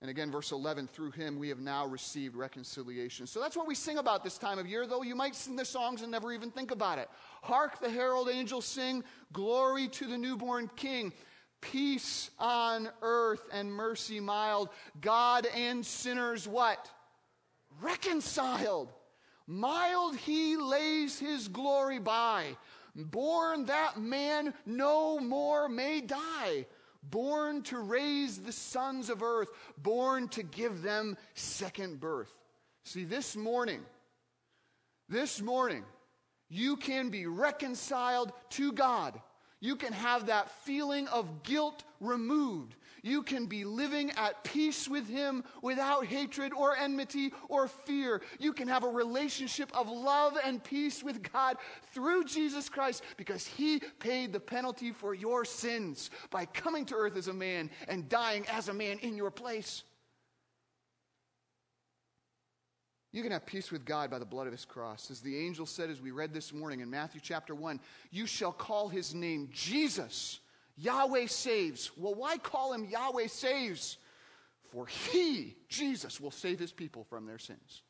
And 0.00 0.10
again, 0.10 0.30
verse 0.30 0.52
11, 0.52 0.86
through 0.86 1.10
him 1.10 1.38
we 1.38 1.48
have 1.48 1.58
now 1.58 1.84
received 1.84 2.36
reconciliation. 2.36 3.26
So 3.26 3.40
that's 3.40 3.56
what 3.56 3.66
we 3.66 3.74
sing 3.74 3.98
about 3.98 4.22
this 4.22 4.38
time 4.38 4.58
of 4.58 4.66
year, 4.66 4.86
though 4.86 5.02
you 5.02 5.16
might 5.16 5.34
sing 5.34 5.56
the 5.56 5.64
songs 5.64 6.02
and 6.02 6.10
never 6.10 6.32
even 6.32 6.50
think 6.50 6.70
about 6.70 6.98
it. 6.98 7.08
Hark 7.42 7.80
the 7.80 7.90
herald 7.90 8.28
angels 8.28 8.64
sing, 8.64 9.02
Glory 9.32 9.88
to 9.88 10.06
the 10.06 10.16
newborn 10.16 10.70
King. 10.76 11.12
Peace 11.60 12.30
on 12.38 12.88
earth 13.02 13.44
and 13.52 13.72
mercy 13.72 14.20
mild. 14.20 14.68
God 15.00 15.46
and 15.46 15.84
sinners 15.84 16.46
what? 16.46 16.88
Reconciled. 17.80 18.92
Mild 19.48 20.14
he 20.14 20.56
lays 20.56 21.18
his 21.18 21.48
glory 21.48 21.98
by 21.98 22.56
born 23.04 23.66
that 23.66 24.00
man 24.00 24.54
no 24.66 25.18
more 25.18 25.68
may 25.68 26.00
die, 26.00 26.66
born 27.02 27.62
to 27.64 27.78
raise 27.78 28.38
the 28.38 28.52
sons 28.52 29.10
of 29.10 29.22
earth, 29.22 29.48
born 29.76 30.28
to 30.28 30.42
give 30.42 30.82
them 30.82 31.16
second 31.34 32.00
birth. 32.00 32.32
See, 32.84 33.04
this 33.04 33.36
morning, 33.36 33.80
this 35.08 35.40
morning, 35.40 35.84
you 36.48 36.76
can 36.76 37.10
be 37.10 37.26
reconciled 37.26 38.32
to 38.50 38.72
God. 38.72 39.20
You 39.60 39.76
can 39.76 39.92
have 39.92 40.26
that 40.26 40.50
feeling 40.62 41.08
of 41.08 41.42
guilt 41.42 41.84
removed. 42.00 42.74
You 43.02 43.22
can 43.22 43.46
be 43.46 43.64
living 43.64 44.10
at 44.12 44.44
peace 44.44 44.88
with 44.88 45.08
Him 45.08 45.44
without 45.62 46.06
hatred 46.06 46.52
or 46.52 46.76
enmity 46.76 47.32
or 47.48 47.68
fear. 47.68 48.22
You 48.38 48.52
can 48.52 48.68
have 48.68 48.84
a 48.84 48.88
relationship 48.88 49.70
of 49.76 49.88
love 49.88 50.36
and 50.44 50.62
peace 50.62 51.02
with 51.02 51.30
God 51.32 51.56
through 51.92 52.24
Jesus 52.24 52.68
Christ 52.68 53.02
because 53.16 53.46
He 53.46 53.80
paid 53.98 54.32
the 54.32 54.40
penalty 54.40 54.92
for 54.92 55.14
your 55.14 55.44
sins 55.44 56.10
by 56.30 56.44
coming 56.46 56.84
to 56.86 56.94
earth 56.94 57.16
as 57.16 57.28
a 57.28 57.34
man 57.34 57.70
and 57.88 58.08
dying 58.08 58.46
as 58.48 58.68
a 58.68 58.74
man 58.74 58.98
in 58.98 59.16
your 59.16 59.30
place. 59.30 59.82
You 63.10 63.22
can 63.22 63.32
have 63.32 63.46
peace 63.46 63.70
with 63.70 63.84
God 63.86 64.10
by 64.10 64.18
the 64.18 64.26
blood 64.26 64.46
of 64.46 64.52
his 64.52 64.66
cross. 64.66 65.10
As 65.10 65.20
the 65.20 65.36
angel 65.36 65.64
said, 65.64 65.88
as 65.88 66.00
we 66.00 66.10
read 66.10 66.34
this 66.34 66.52
morning 66.52 66.80
in 66.80 66.90
Matthew 66.90 67.20
chapter 67.22 67.54
1, 67.54 67.80
you 68.10 68.26
shall 68.26 68.52
call 68.52 68.88
his 68.88 69.14
name 69.14 69.48
Jesus. 69.50 70.40
Yahweh 70.78 71.26
saves. 71.26 71.90
Well, 71.96 72.14
why 72.14 72.38
call 72.38 72.72
him 72.72 72.84
Yahweh 72.84 73.26
saves? 73.26 73.98
For 74.70 74.86
he, 74.86 75.56
Jesus, 75.68 76.20
will 76.20 76.30
save 76.30 76.58
his 76.58 76.72
people 76.72 77.04
from 77.04 77.26
their 77.26 77.38
sins. 77.38 77.82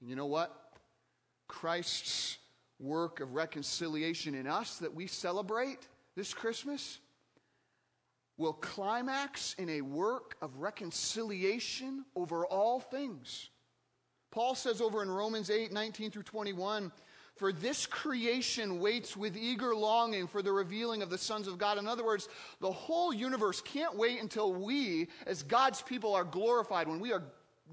And 0.00 0.10
you 0.10 0.16
know 0.16 0.26
what? 0.26 0.54
Christ's 1.46 2.38
work 2.78 3.20
of 3.20 3.34
reconciliation 3.34 4.34
in 4.34 4.46
us 4.46 4.78
that 4.78 4.94
we 4.94 5.06
celebrate 5.06 5.88
this 6.14 6.34
Christmas 6.34 6.98
will 8.36 8.52
climax 8.52 9.54
in 9.58 9.68
a 9.68 9.80
work 9.80 10.36
of 10.42 10.58
reconciliation 10.58 12.04
over 12.14 12.46
all 12.46 12.80
things. 12.80 13.50
Paul 14.30 14.54
says 14.54 14.80
over 14.80 15.02
in 15.02 15.10
Romans 15.10 15.50
8 15.50 15.72
19 15.72 16.10
through 16.10 16.22
21 16.24 16.92
for 17.38 17.52
this 17.52 17.86
creation 17.86 18.80
waits 18.80 19.16
with 19.16 19.36
eager 19.36 19.74
longing 19.74 20.26
for 20.26 20.42
the 20.42 20.52
revealing 20.52 21.02
of 21.02 21.10
the 21.10 21.18
sons 21.18 21.46
of 21.46 21.56
God. 21.56 21.78
In 21.78 21.86
other 21.86 22.04
words, 22.04 22.28
the 22.60 22.70
whole 22.70 23.12
universe 23.12 23.60
can't 23.60 23.96
wait 23.96 24.20
until 24.20 24.52
we, 24.52 25.08
as 25.26 25.42
God's 25.42 25.80
people, 25.80 26.14
are 26.14 26.24
glorified, 26.24 26.88
when 26.88 27.00
we 27.00 27.12
are 27.12 27.22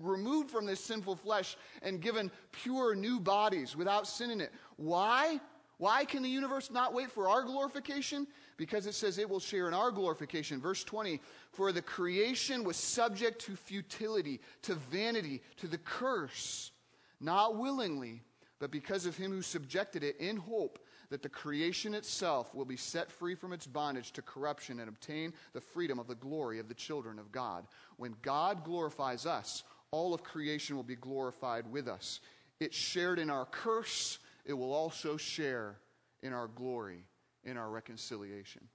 removed 0.01 0.51
from 0.51 0.65
this 0.65 0.79
sinful 0.79 1.15
flesh 1.15 1.57
and 1.81 2.01
given 2.01 2.31
pure 2.51 2.95
new 2.95 3.19
bodies 3.19 3.75
without 3.75 4.07
sin 4.07 4.29
in 4.29 4.41
it. 4.41 4.51
Why? 4.77 5.39
Why 5.77 6.05
can 6.05 6.23
the 6.23 6.29
universe 6.29 6.71
not 6.71 6.93
wait 6.93 7.11
for 7.11 7.27
our 7.27 7.43
glorification? 7.43 8.27
Because 8.57 8.85
it 8.85 8.93
says 8.93 9.17
it 9.17 9.29
will 9.29 9.39
share 9.39 9.67
in 9.67 9.73
our 9.73 9.91
glorification. 9.91 10.61
Verse 10.61 10.83
20 10.83 11.21
For 11.51 11.71
the 11.71 11.81
creation 11.81 12.63
was 12.63 12.77
subject 12.77 13.41
to 13.41 13.55
futility, 13.55 14.39
to 14.61 14.75
vanity, 14.75 15.41
to 15.57 15.67
the 15.67 15.77
curse, 15.79 16.71
not 17.19 17.57
willingly, 17.57 18.21
but 18.65 18.71
because 18.71 19.05
of 19.05 19.15
him 19.15 19.31
who 19.31 19.43
subjected 19.43 20.03
it 20.03 20.17
in 20.17 20.37
hope 20.37 20.79
that 21.11 21.21
the 21.21 21.29
creation 21.29 21.93
itself 21.93 22.55
will 22.55 22.65
be 22.65 22.75
set 22.75 23.11
free 23.11 23.35
from 23.35 23.53
its 23.53 23.67
bondage 23.67 24.11
to 24.13 24.23
corruption 24.23 24.79
and 24.79 24.89
obtain 24.89 25.33
the 25.53 25.61
freedom 25.61 25.99
of 25.99 26.07
the 26.07 26.15
glory 26.15 26.57
of 26.57 26.67
the 26.67 26.73
children 26.73 27.19
of 27.19 27.31
God. 27.31 27.67
When 27.97 28.15
God 28.23 28.63
glorifies 28.63 29.27
us, 29.27 29.61
all 29.91 30.15
of 30.15 30.23
creation 30.23 30.75
will 30.75 30.81
be 30.81 30.95
glorified 30.95 31.71
with 31.71 31.87
us. 31.87 32.21
It 32.59 32.73
shared 32.73 33.19
in 33.19 33.29
our 33.29 33.45
curse 33.45 34.17
it 34.45 34.53
will 34.53 34.73
also 34.73 35.15
share 35.15 35.77
in 36.23 36.33
our 36.33 36.47
glory, 36.47 37.05
in 37.43 37.57
our 37.57 37.69
reconciliation. 37.69 38.67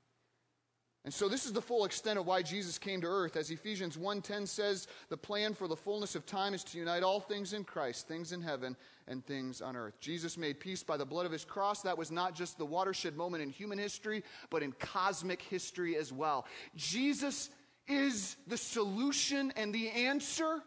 And 1.05 1.15
so 1.15 1.29
this 1.29 1.47
is 1.47 1.53
the 1.53 1.63
full 1.63 1.87
extent 1.87 2.19
of 2.19 2.27
why 2.27 2.43
Jesus 2.43 2.79
came 2.79 3.01
to 3.01 3.07
earth. 3.07 3.37
As 3.37 3.51
Ephesians 3.51 3.97
1:10 3.97 4.47
says, 4.47 4.87
the 5.09 5.17
plan 5.17 5.55
for 5.55 5.67
the 5.67 5.77
fullness 5.77 6.15
of 6.15 6.27
time 6.27 6.53
is 6.53 6.63
to 6.65 6.79
unite 6.79 7.03
all 7.03 7.21
things 7.21 7.55
in 7.55 7.65
Christ, 7.65 8.07
things 8.07 8.33
in 8.33 8.43
heaven 8.43 8.77
and 9.11 9.25
things 9.27 9.61
on 9.61 9.77
earth. 9.77 10.01
Jesus 10.01 10.39
made 10.39 10.61
peace 10.61 10.83
by 10.83 10.97
the 10.97 11.05
blood 11.05 11.27
of 11.27 11.33
his 11.33 11.45
cross. 11.45 11.83
That 11.83 11.99
was 11.99 12.11
not 12.11 12.35
just 12.35 12.57
the 12.57 12.65
watershed 12.65 13.17
moment 13.17 13.43
in 13.43 13.51
human 13.51 13.79
history, 13.79 14.23
but 14.49 14.63
in 14.63 14.73
cosmic 14.73 15.43
history 15.43 15.97
as 15.97 16.13
well. 16.13 16.47
Jesus 16.77 17.51
is 17.89 18.37
the 18.47 18.57
solution 18.57 19.53
and 19.57 19.75
the 19.75 19.91
answer 19.91 20.63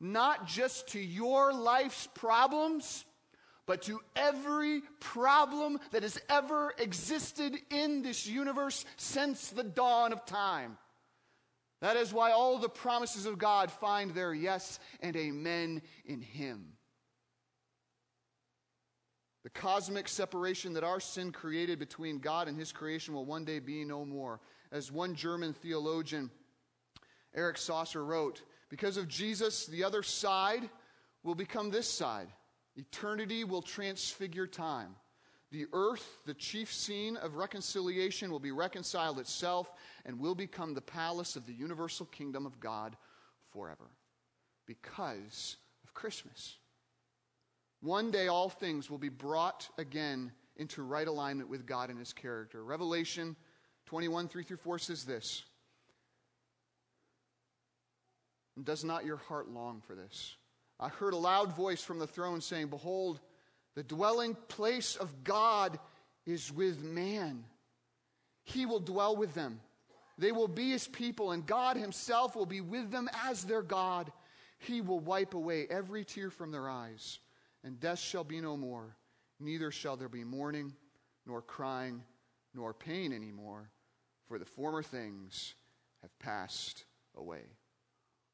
not 0.00 0.46
just 0.46 0.88
to 0.88 1.00
your 1.00 1.52
life's 1.52 2.08
problems, 2.14 3.04
but 3.66 3.82
to 3.82 4.00
every 4.16 4.80
problem 5.00 5.78
that 5.90 6.02
has 6.02 6.18
ever 6.28 6.72
existed 6.78 7.56
in 7.70 8.02
this 8.02 8.26
universe 8.26 8.84
since 8.96 9.50
the 9.50 9.64
dawn 9.64 10.12
of 10.12 10.24
time. 10.24 10.78
That 11.80 11.96
is 11.96 12.12
why 12.12 12.32
all 12.32 12.58
the 12.58 12.68
promises 12.68 13.26
of 13.26 13.38
God 13.38 13.70
find 13.70 14.12
their 14.12 14.34
yes 14.34 14.80
and 15.00 15.14
amen 15.16 15.82
in 16.06 16.20
Him. 16.20 16.77
The 19.44 19.50
cosmic 19.50 20.08
separation 20.08 20.72
that 20.74 20.84
our 20.84 21.00
sin 21.00 21.32
created 21.32 21.78
between 21.78 22.18
God 22.18 22.48
and 22.48 22.58
His 22.58 22.72
creation 22.72 23.14
will 23.14 23.24
one 23.24 23.44
day 23.44 23.60
be 23.60 23.84
no 23.84 24.04
more. 24.04 24.40
As 24.72 24.92
one 24.92 25.14
German 25.14 25.52
theologian, 25.52 26.30
Erich 27.34 27.58
Sauer, 27.58 28.04
wrote, 28.04 28.42
because 28.68 28.96
of 28.96 29.08
Jesus, 29.08 29.66
the 29.66 29.84
other 29.84 30.02
side 30.02 30.68
will 31.22 31.34
become 31.34 31.70
this 31.70 31.90
side. 31.90 32.28
Eternity 32.76 33.44
will 33.44 33.62
transfigure 33.62 34.46
time. 34.46 34.94
The 35.50 35.66
earth, 35.72 36.18
the 36.26 36.34
chief 36.34 36.72
scene 36.72 37.16
of 37.16 37.36
reconciliation, 37.36 38.30
will 38.30 38.40
be 38.40 38.52
reconciled 38.52 39.18
itself 39.18 39.72
and 40.04 40.20
will 40.20 40.34
become 40.34 40.74
the 40.74 40.82
palace 40.82 41.36
of 41.36 41.46
the 41.46 41.54
universal 41.54 42.06
kingdom 42.06 42.44
of 42.44 42.60
God 42.60 42.96
forever 43.52 43.90
because 44.66 45.56
of 45.84 45.94
Christmas. 45.94 46.58
One 47.80 48.10
day, 48.10 48.26
all 48.26 48.48
things 48.48 48.90
will 48.90 48.98
be 48.98 49.08
brought 49.08 49.68
again 49.78 50.32
into 50.56 50.82
right 50.82 51.06
alignment 51.06 51.48
with 51.48 51.66
God 51.66 51.90
and 51.90 51.98
His 51.98 52.12
character. 52.12 52.64
Revelation 52.64 53.36
21 53.86 54.28
3 54.28 54.42
through 54.42 54.56
4 54.56 54.78
says 54.78 55.04
this 55.04 55.44
Does 58.62 58.84
not 58.84 59.04
your 59.04 59.16
heart 59.16 59.48
long 59.48 59.82
for 59.86 59.94
this? 59.94 60.36
I 60.80 60.88
heard 60.88 61.14
a 61.14 61.18
loud 61.18 61.56
voice 61.56 61.82
from 61.82 61.98
the 61.98 62.06
throne 62.06 62.40
saying, 62.40 62.68
Behold, 62.68 63.20
the 63.74 63.82
dwelling 63.82 64.36
place 64.48 64.96
of 64.96 65.24
God 65.24 65.78
is 66.26 66.52
with 66.52 66.82
man. 66.82 67.44
He 68.44 68.66
will 68.66 68.80
dwell 68.80 69.16
with 69.16 69.34
them. 69.34 69.60
They 70.18 70.32
will 70.32 70.48
be 70.48 70.70
his 70.70 70.88
people, 70.88 71.30
and 71.30 71.46
God 71.46 71.76
himself 71.76 72.34
will 72.34 72.46
be 72.46 72.60
with 72.60 72.90
them 72.90 73.08
as 73.24 73.44
their 73.44 73.62
God. 73.62 74.10
He 74.58 74.80
will 74.80 74.98
wipe 74.98 75.34
away 75.34 75.66
every 75.70 76.04
tear 76.04 76.30
from 76.30 76.50
their 76.50 76.68
eyes, 76.68 77.20
and 77.68 77.78
death 77.78 77.98
shall 77.98 78.24
be 78.24 78.40
no 78.40 78.56
more. 78.56 78.96
Neither 79.38 79.70
shall 79.70 79.98
there 79.98 80.08
be 80.08 80.24
mourning, 80.24 80.72
nor 81.26 81.42
crying, 81.42 82.02
nor 82.54 82.72
pain 82.72 83.12
anymore, 83.12 83.68
for 84.26 84.38
the 84.38 84.46
former 84.46 84.82
things 84.82 85.52
have 86.00 86.18
passed 86.18 86.86
away. 87.14 87.42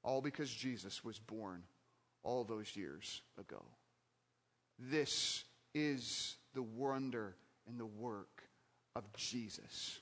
All 0.04 0.20
because 0.20 0.54
Jesus 0.54 1.04
was 1.04 1.18
born 1.18 1.64
all 2.22 2.44
those 2.44 2.76
years 2.76 3.22
ago. 3.36 3.60
This 4.78 5.42
is 5.74 6.36
the 6.54 6.62
wonder 6.62 7.34
and 7.66 7.76
the 7.76 7.86
work 7.86 8.44
of 8.94 9.02
Jesus. 9.16 9.98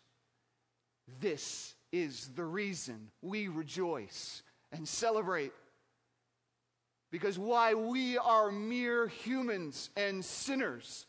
This 1.20 1.74
is 1.90 2.28
the 2.36 2.44
reason 2.44 3.08
we 3.22 3.48
rejoice 3.48 4.42
and 4.72 4.86
celebrate. 4.86 5.52
Because 7.12 7.38
why 7.38 7.74
we 7.74 8.16
are 8.16 8.50
mere 8.50 9.06
humans 9.06 9.90
and 9.98 10.24
sinners, 10.24 11.04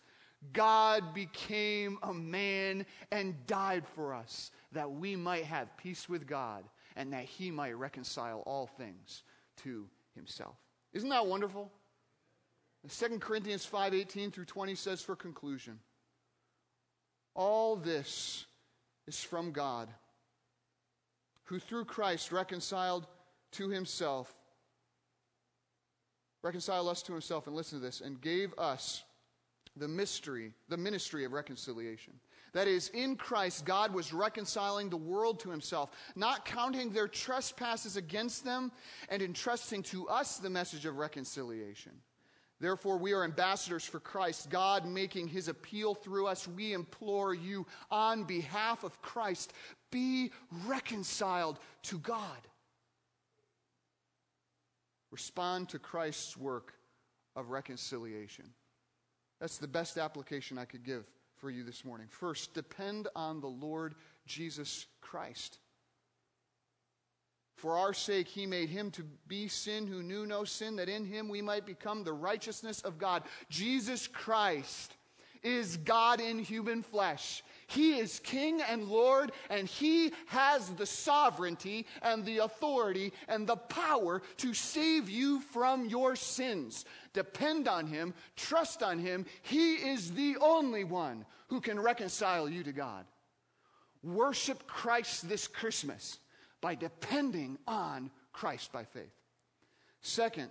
God 0.51 1.13
became 1.13 1.97
a 2.03 2.13
man 2.13 2.85
and 3.09 3.47
died 3.47 3.85
for 3.95 4.13
us 4.13 4.51
that 4.73 4.91
we 4.91 5.15
might 5.15 5.45
have 5.45 5.77
peace 5.77 6.09
with 6.09 6.27
God 6.27 6.65
and 6.97 7.13
that 7.13 7.23
he 7.23 7.49
might 7.51 7.77
reconcile 7.77 8.43
all 8.45 8.67
things 8.67 9.23
to 9.63 9.87
himself. 10.13 10.57
Isn't 10.91 11.09
that 11.09 11.25
wonderful? 11.25 11.71
2 12.89 13.21
Corinthians 13.21 13.65
5:18 13.65 14.29
through 14.33 14.43
20 14.43 14.75
says 14.75 15.01
for 15.01 15.15
conclusion, 15.15 15.79
all 17.33 17.77
this 17.77 18.45
is 19.07 19.23
from 19.23 19.53
God, 19.53 19.89
who 21.45 21.59
through 21.59 21.85
Christ 21.85 22.33
reconciled 22.33 23.07
to 23.51 23.69
himself 23.69 24.35
reconciled 26.43 26.89
us 26.89 27.01
to 27.03 27.13
himself 27.13 27.47
and 27.47 27.55
listen 27.55 27.79
to 27.79 27.85
this 27.85 28.01
and 28.01 28.21
gave 28.21 28.53
us 28.57 29.03
the 29.75 29.87
mystery, 29.87 30.51
the 30.69 30.77
ministry 30.77 31.25
of 31.25 31.33
reconciliation. 31.33 32.13
That 32.53 32.67
is, 32.67 32.89
in 32.89 33.15
Christ, 33.15 33.65
God 33.65 33.93
was 33.93 34.13
reconciling 34.13 34.89
the 34.89 34.97
world 34.97 35.39
to 35.39 35.49
himself, 35.49 35.89
not 36.15 36.45
counting 36.45 36.91
their 36.91 37.07
trespasses 37.07 37.97
against 37.97 38.45
them, 38.45 38.71
and 39.09 39.23
entrusting 39.23 39.81
to 39.83 40.07
us 40.07 40.37
the 40.37 40.51
message 40.51 40.85
of 40.85 40.97
reconciliation. 40.97 41.93
Therefore, 42.59 42.97
we 42.97 43.13
are 43.13 43.23
ambassadors 43.23 43.83
for 43.83 43.99
Christ, 43.99 44.51
God 44.51 44.85
making 44.85 45.27
his 45.27 45.47
appeal 45.47 45.95
through 45.95 46.27
us. 46.27 46.47
We 46.47 46.73
implore 46.73 47.33
you 47.33 47.65
on 47.89 48.23
behalf 48.23 48.83
of 48.83 49.01
Christ, 49.01 49.53
be 49.91 50.31
reconciled 50.65 51.57
to 51.83 51.97
God. 51.97 52.37
Respond 55.13 55.69
to 55.69 55.77
Christ's 55.77 56.35
work 56.35 56.73
of 57.35 57.51
reconciliation. 57.51 58.45
That's 59.39 59.59
the 59.59 59.67
best 59.67 59.99
application 59.99 60.57
I 60.57 60.65
could 60.65 60.83
give 60.83 61.05
for 61.35 61.51
you 61.51 61.63
this 61.63 61.85
morning. 61.85 62.07
First, 62.09 62.55
depend 62.55 63.07
on 63.15 63.39
the 63.39 63.45
Lord 63.45 63.93
Jesus 64.25 64.87
Christ. 65.01 65.59
For 67.57 67.77
our 67.77 67.93
sake, 67.93 68.27
he 68.27 68.47
made 68.47 68.69
him 68.69 68.89
to 68.89 69.03
be 69.27 69.47
sin 69.47 69.85
who 69.85 70.01
knew 70.01 70.25
no 70.25 70.45
sin, 70.45 70.77
that 70.77 70.89
in 70.89 71.05
him 71.05 71.29
we 71.29 71.43
might 71.43 71.67
become 71.67 72.03
the 72.03 72.11
righteousness 72.11 72.81
of 72.81 72.97
God. 72.97 73.21
Jesus 73.51 74.07
Christ 74.07 74.95
is 75.43 75.77
God 75.77 76.21
in 76.21 76.39
human 76.39 76.81
flesh. 76.81 77.43
He 77.73 77.97
is 77.97 78.19
King 78.19 78.61
and 78.61 78.87
Lord, 78.87 79.31
and 79.49 79.67
He 79.67 80.11
has 80.27 80.69
the 80.69 80.85
sovereignty 80.85 81.87
and 82.03 82.23
the 82.23 82.39
authority 82.39 83.13
and 83.27 83.47
the 83.47 83.55
power 83.55 84.21
to 84.37 84.53
save 84.53 85.09
you 85.09 85.39
from 85.39 85.87
your 85.87 86.15
sins. 86.15 86.85
Depend 87.13 87.67
on 87.67 87.87
Him, 87.87 88.13
trust 88.35 88.83
on 88.83 88.99
Him. 88.99 89.25
He 89.41 89.73
is 89.73 90.11
the 90.11 90.37
only 90.39 90.83
one 90.83 91.25
who 91.47 91.61
can 91.61 91.79
reconcile 91.79 92.47
you 92.47 92.63
to 92.63 92.71
God. 92.71 93.05
Worship 94.03 94.67
Christ 94.67 95.27
this 95.27 95.47
Christmas 95.47 96.19
by 96.61 96.75
depending 96.75 97.57
on 97.67 98.11
Christ 98.33 98.71
by 98.71 98.83
faith. 98.83 99.13
Second, 100.01 100.49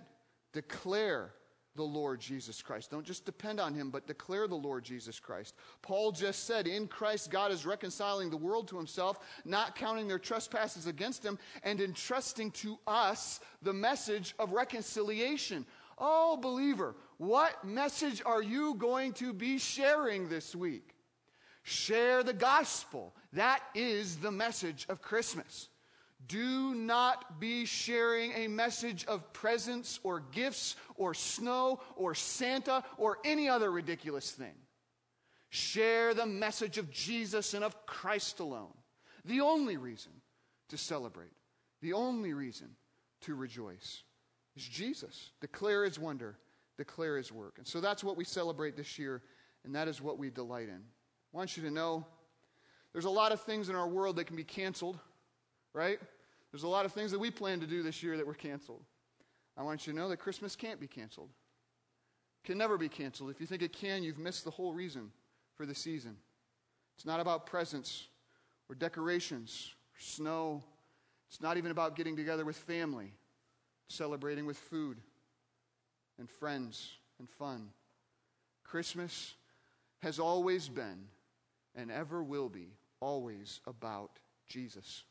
declare 0.51 1.31
the 1.75 1.83
Lord 1.83 2.19
Jesus 2.19 2.61
Christ. 2.61 2.91
Don't 2.91 3.05
just 3.05 3.25
depend 3.25 3.59
on 3.59 3.73
him, 3.73 3.89
but 3.89 4.07
declare 4.07 4.47
the 4.47 4.55
Lord 4.55 4.83
Jesus 4.83 5.19
Christ. 5.19 5.55
Paul 5.81 6.11
just 6.11 6.45
said, 6.45 6.67
In 6.67 6.87
Christ, 6.87 7.31
God 7.31 7.51
is 7.51 7.65
reconciling 7.65 8.29
the 8.29 8.37
world 8.37 8.67
to 8.67 8.77
himself, 8.77 9.19
not 9.43 9.75
counting 9.75 10.07
their 10.07 10.19
trespasses 10.19 10.87
against 10.87 11.23
him, 11.23 11.39
and 11.63 11.81
entrusting 11.81 12.51
to 12.51 12.77
us 12.85 13.39
the 13.61 13.73
message 13.73 14.35
of 14.37 14.51
reconciliation. 14.51 15.65
Oh, 15.97 16.37
believer, 16.37 16.95
what 17.17 17.63
message 17.63 18.21
are 18.25 18.41
you 18.41 18.75
going 18.75 19.13
to 19.13 19.33
be 19.33 19.57
sharing 19.57 20.29
this 20.29 20.55
week? 20.55 20.93
Share 21.63 22.23
the 22.23 22.33
gospel. 22.33 23.15
That 23.31 23.61
is 23.73 24.17
the 24.17 24.31
message 24.31 24.85
of 24.89 25.01
Christmas. 25.01 25.69
Do 26.27 26.73
not 26.73 27.39
be 27.39 27.65
sharing 27.65 28.31
a 28.33 28.47
message 28.47 29.05
of 29.05 29.33
presents 29.33 29.99
or 30.03 30.21
gifts 30.31 30.75
or 30.95 31.13
snow 31.13 31.81
or 31.95 32.15
Santa 32.15 32.83
or 32.97 33.19
any 33.25 33.49
other 33.49 33.71
ridiculous 33.71 34.31
thing. 34.31 34.53
Share 35.49 36.13
the 36.13 36.25
message 36.25 36.77
of 36.77 36.89
Jesus 36.91 37.53
and 37.53 37.63
of 37.63 37.85
Christ 37.85 38.39
alone. 38.39 38.73
The 39.25 39.41
only 39.41 39.77
reason 39.77 40.11
to 40.69 40.77
celebrate, 40.77 41.33
the 41.81 41.93
only 41.93 42.33
reason 42.33 42.69
to 43.21 43.35
rejoice 43.35 44.03
is 44.55 44.63
Jesus. 44.63 45.31
Declare 45.41 45.85
his 45.85 45.99
wonder, 45.99 46.37
declare 46.77 47.17
his 47.17 47.31
work. 47.31 47.55
And 47.57 47.67
so 47.67 47.81
that's 47.81 48.03
what 48.03 48.17
we 48.17 48.23
celebrate 48.23 48.75
this 48.75 48.97
year, 48.97 49.21
and 49.63 49.75
that 49.75 49.87
is 49.87 50.01
what 50.01 50.17
we 50.17 50.29
delight 50.29 50.69
in. 50.69 50.81
I 51.33 51.37
want 51.37 51.55
you 51.57 51.63
to 51.63 51.71
know 51.71 52.05
there's 52.91 53.05
a 53.05 53.09
lot 53.09 53.31
of 53.31 53.41
things 53.41 53.69
in 53.69 53.75
our 53.75 53.87
world 53.87 54.15
that 54.17 54.25
can 54.25 54.35
be 54.35 54.43
canceled, 54.43 54.99
right? 55.73 55.99
There's 56.51 56.63
a 56.63 56.67
lot 56.67 56.85
of 56.85 56.93
things 56.93 57.11
that 57.11 57.19
we 57.19 57.31
plan 57.31 57.59
to 57.61 57.67
do 57.67 57.83
this 57.83 58.03
year 58.03 58.17
that 58.17 58.27
were 58.27 58.33
canceled. 58.33 58.83
I 59.57 59.63
want 59.63 59.85
you 59.85 59.93
to 59.93 59.99
know 59.99 60.09
that 60.09 60.17
Christmas 60.17 60.55
can't 60.55 60.79
be 60.79 60.87
canceled. 60.87 61.29
Can 62.43 62.57
never 62.57 62.77
be 62.77 62.89
canceled. 62.89 63.29
If 63.29 63.39
you 63.39 63.47
think 63.47 63.61
it 63.61 63.73
can, 63.73 64.03
you've 64.03 64.17
missed 64.17 64.43
the 64.43 64.51
whole 64.51 64.73
reason 64.73 65.11
for 65.55 65.65
the 65.65 65.75
season. 65.75 66.17
It's 66.95 67.05
not 67.05 67.19
about 67.19 67.45
presents 67.45 68.07
or 68.69 68.75
decorations 68.75 69.73
or 69.95 69.99
snow. 69.99 70.63
It's 71.29 71.41
not 71.41 71.57
even 71.57 71.71
about 71.71 71.95
getting 71.95 72.15
together 72.15 72.45
with 72.45 72.57
family, 72.57 73.13
celebrating 73.87 74.45
with 74.45 74.57
food 74.57 74.97
and 76.19 76.29
friends 76.29 76.91
and 77.19 77.29
fun. 77.29 77.69
Christmas 78.63 79.35
has 80.01 80.19
always 80.19 80.67
been 80.69 81.05
and 81.75 81.89
ever 81.89 82.21
will 82.23 82.49
be 82.49 82.67
always 82.99 83.61
about 83.65 84.19
Jesus. 84.47 85.03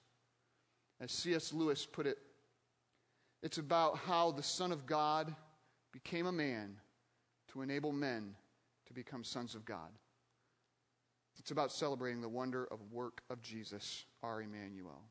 As 1.02 1.10
C.S. 1.10 1.52
Lewis 1.52 1.84
put 1.84 2.06
it, 2.06 2.16
it's 3.42 3.58
about 3.58 3.98
how 3.98 4.30
the 4.30 4.42
Son 4.42 4.70
of 4.70 4.86
God 4.86 5.34
became 5.92 6.26
a 6.26 6.32
man 6.32 6.76
to 7.48 7.60
enable 7.60 7.90
men 7.90 8.36
to 8.86 8.94
become 8.94 9.24
sons 9.24 9.56
of 9.56 9.64
God. 9.64 9.90
It's 11.40 11.50
about 11.50 11.72
celebrating 11.72 12.20
the 12.20 12.28
wonder 12.28 12.68
of 12.70 12.78
work 12.92 13.22
of 13.30 13.42
Jesus, 13.42 14.04
our 14.22 14.42
Emmanuel. 14.42 15.02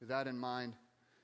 With 0.00 0.08
that 0.08 0.26
in 0.26 0.36
mind, 0.36 0.72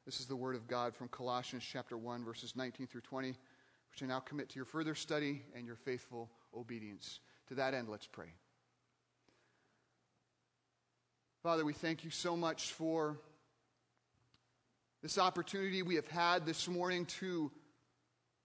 this 0.07 0.21
is 0.21 0.27
the 0.27 0.37
word 0.37 0.55
of 0.55 0.69
God 0.69 0.95
from 0.95 1.09
Colossians 1.09 1.65
chapter 1.69 1.99
1 1.99 2.25
verses 2.25 2.55
19 2.55 2.87
through 2.87 3.01
20, 3.01 3.31
which 3.31 4.03
I 4.03 4.07
now 4.07 4.21
commit 4.21 4.49
to 4.51 4.57
your 4.57 4.65
further 4.65 4.95
study 4.95 5.43
and 5.57 5.67
your 5.67 5.77
faithful 5.77 6.31
obedience. 6.57 7.19
To 7.49 7.57
that 7.57 7.75
end, 7.75 7.89
let's 7.89 8.07
pray. 8.07 8.35
Father, 11.45 11.63
we 11.63 11.75
thank 11.75 12.05
you 12.05 12.11
so 12.11 12.39
much 12.39 12.73
for 12.73 13.19
this 15.03 15.19
opportunity 15.19 15.83
we 15.83 15.97
have 15.97 16.09
had 16.09 16.47
this 16.47 16.67
morning 16.69 17.05
to 17.05 17.53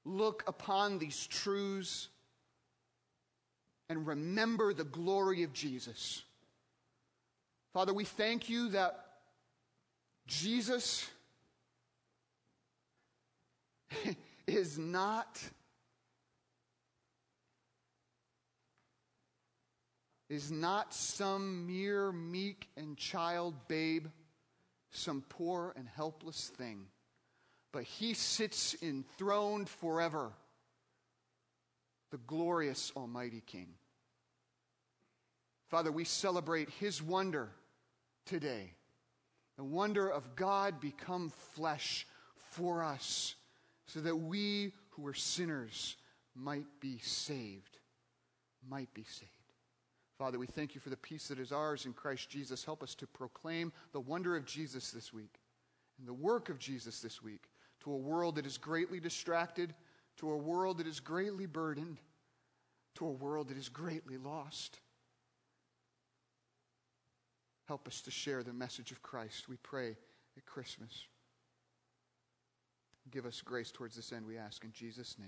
look 0.03 0.43
upon 0.47 0.99
these 0.99 1.25
truths 1.25 2.09
and 3.87 4.05
remember 4.05 4.73
the 4.73 4.83
glory 4.83 5.43
of 5.43 5.53
Jesus. 5.53 6.23
Father, 7.71 7.93
we 7.93 8.03
thank 8.03 8.49
you 8.49 8.67
that 8.71 9.05
Jesus 10.27 11.09
is 14.45 14.77
not 14.77 15.41
is 20.29 20.51
not 20.51 20.93
some 20.93 21.65
mere 21.65 22.11
meek 22.11 22.69
and 22.77 22.95
child 22.95 23.55
babe, 23.67 24.07
some 24.91 25.23
poor 25.27 25.73
and 25.75 25.87
helpless 25.87 26.51
thing, 26.55 26.85
but 27.71 27.83
he 27.83 28.13
sits 28.13 28.75
enthroned 28.81 29.67
forever, 29.67 30.31
the 32.11 32.17
glorious 32.17 32.91
Almighty 32.95 33.41
King. 33.45 33.67
Father, 35.69 35.91
we 35.91 36.03
celebrate 36.03 36.69
his 36.69 37.01
wonder 37.01 37.49
today. 38.25 38.73
The 39.57 39.63
wonder 39.63 40.09
of 40.09 40.35
God 40.35 40.79
become 40.79 41.31
flesh 41.53 42.07
for 42.51 42.83
us 42.83 43.35
so 43.85 43.99
that 44.01 44.15
we 44.15 44.73
who 44.91 45.05
are 45.05 45.13
sinners 45.13 45.95
might 46.35 46.65
be 46.79 46.99
saved. 46.99 47.77
Might 48.67 48.93
be 48.93 49.03
saved. 49.03 49.38
Father, 50.19 50.37
we 50.37 50.47
thank 50.47 50.75
you 50.75 50.81
for 50.81 50.89
the 50.89 50.97
peace 50.97 51.29
that 51.29 51.39
is 51.39 51.53
ours 51.53 51.85
in 51.85 51.93
Christ 51.93 52.29
Jesus. 52.29 52.65
Help 52.65 52.83
us 52.83 52.93
to 52.95 53.07
proclaim 53.07 53.71
the 53.93 54.01
wonder 54.01 54.35
of 54.35 54.45
Jesus 54.45 54.91
this 54.91 55.13
week 55.13 55.39
and 55.97 56.05
the 56.05 56.13
work 56.13 56.49
of 56.49 56.59
Jesus 56.59 56.99
this 56.99 57.23
week 57.23 57.49
to 57.79 57.93
a 57.93 57.97
world 57.97 58.35
that 58.35 58.45
is 58.45 58.57
greatly 58.57 58.99
distracted, 58.99 59.73
to 60.17 60.29
a 60.29 60.35
world 60.35 60.79
that 60.79 60.87
is 60.87 60.99
greatly 60.99 61.45
burdened, 61.45 61.99
to 62.95 63.05
a 63.05 63.11
world 63.11 63.47
that 63.47 63.57
is 63.57 63.69
greatly 63.69 64.17
lost. 64.17 64.81
Help 67.69 67.87
us 67.87 68.01
to 68.01 68.11
share 68.11 68.43
the 68.43 68.51
message 68.51 68.91
of 68.91 69.01
Christ, 69.01 69.47
we 69.47 69.55
pray, 69.63 69.95
at 70.35 70.45
Christmas. 70.45 71.05
Give 73.09 73.25
us 73.25 73.41
grace 73.41 73.71
towards 73.71 73.95
this 73.95 74.11
end, 74.11 74.25
we 74.25 74.37
ask 74.37 74.65
in 74.65 74.73
Jesus' 74.73 75.15
name. 75.17 75.27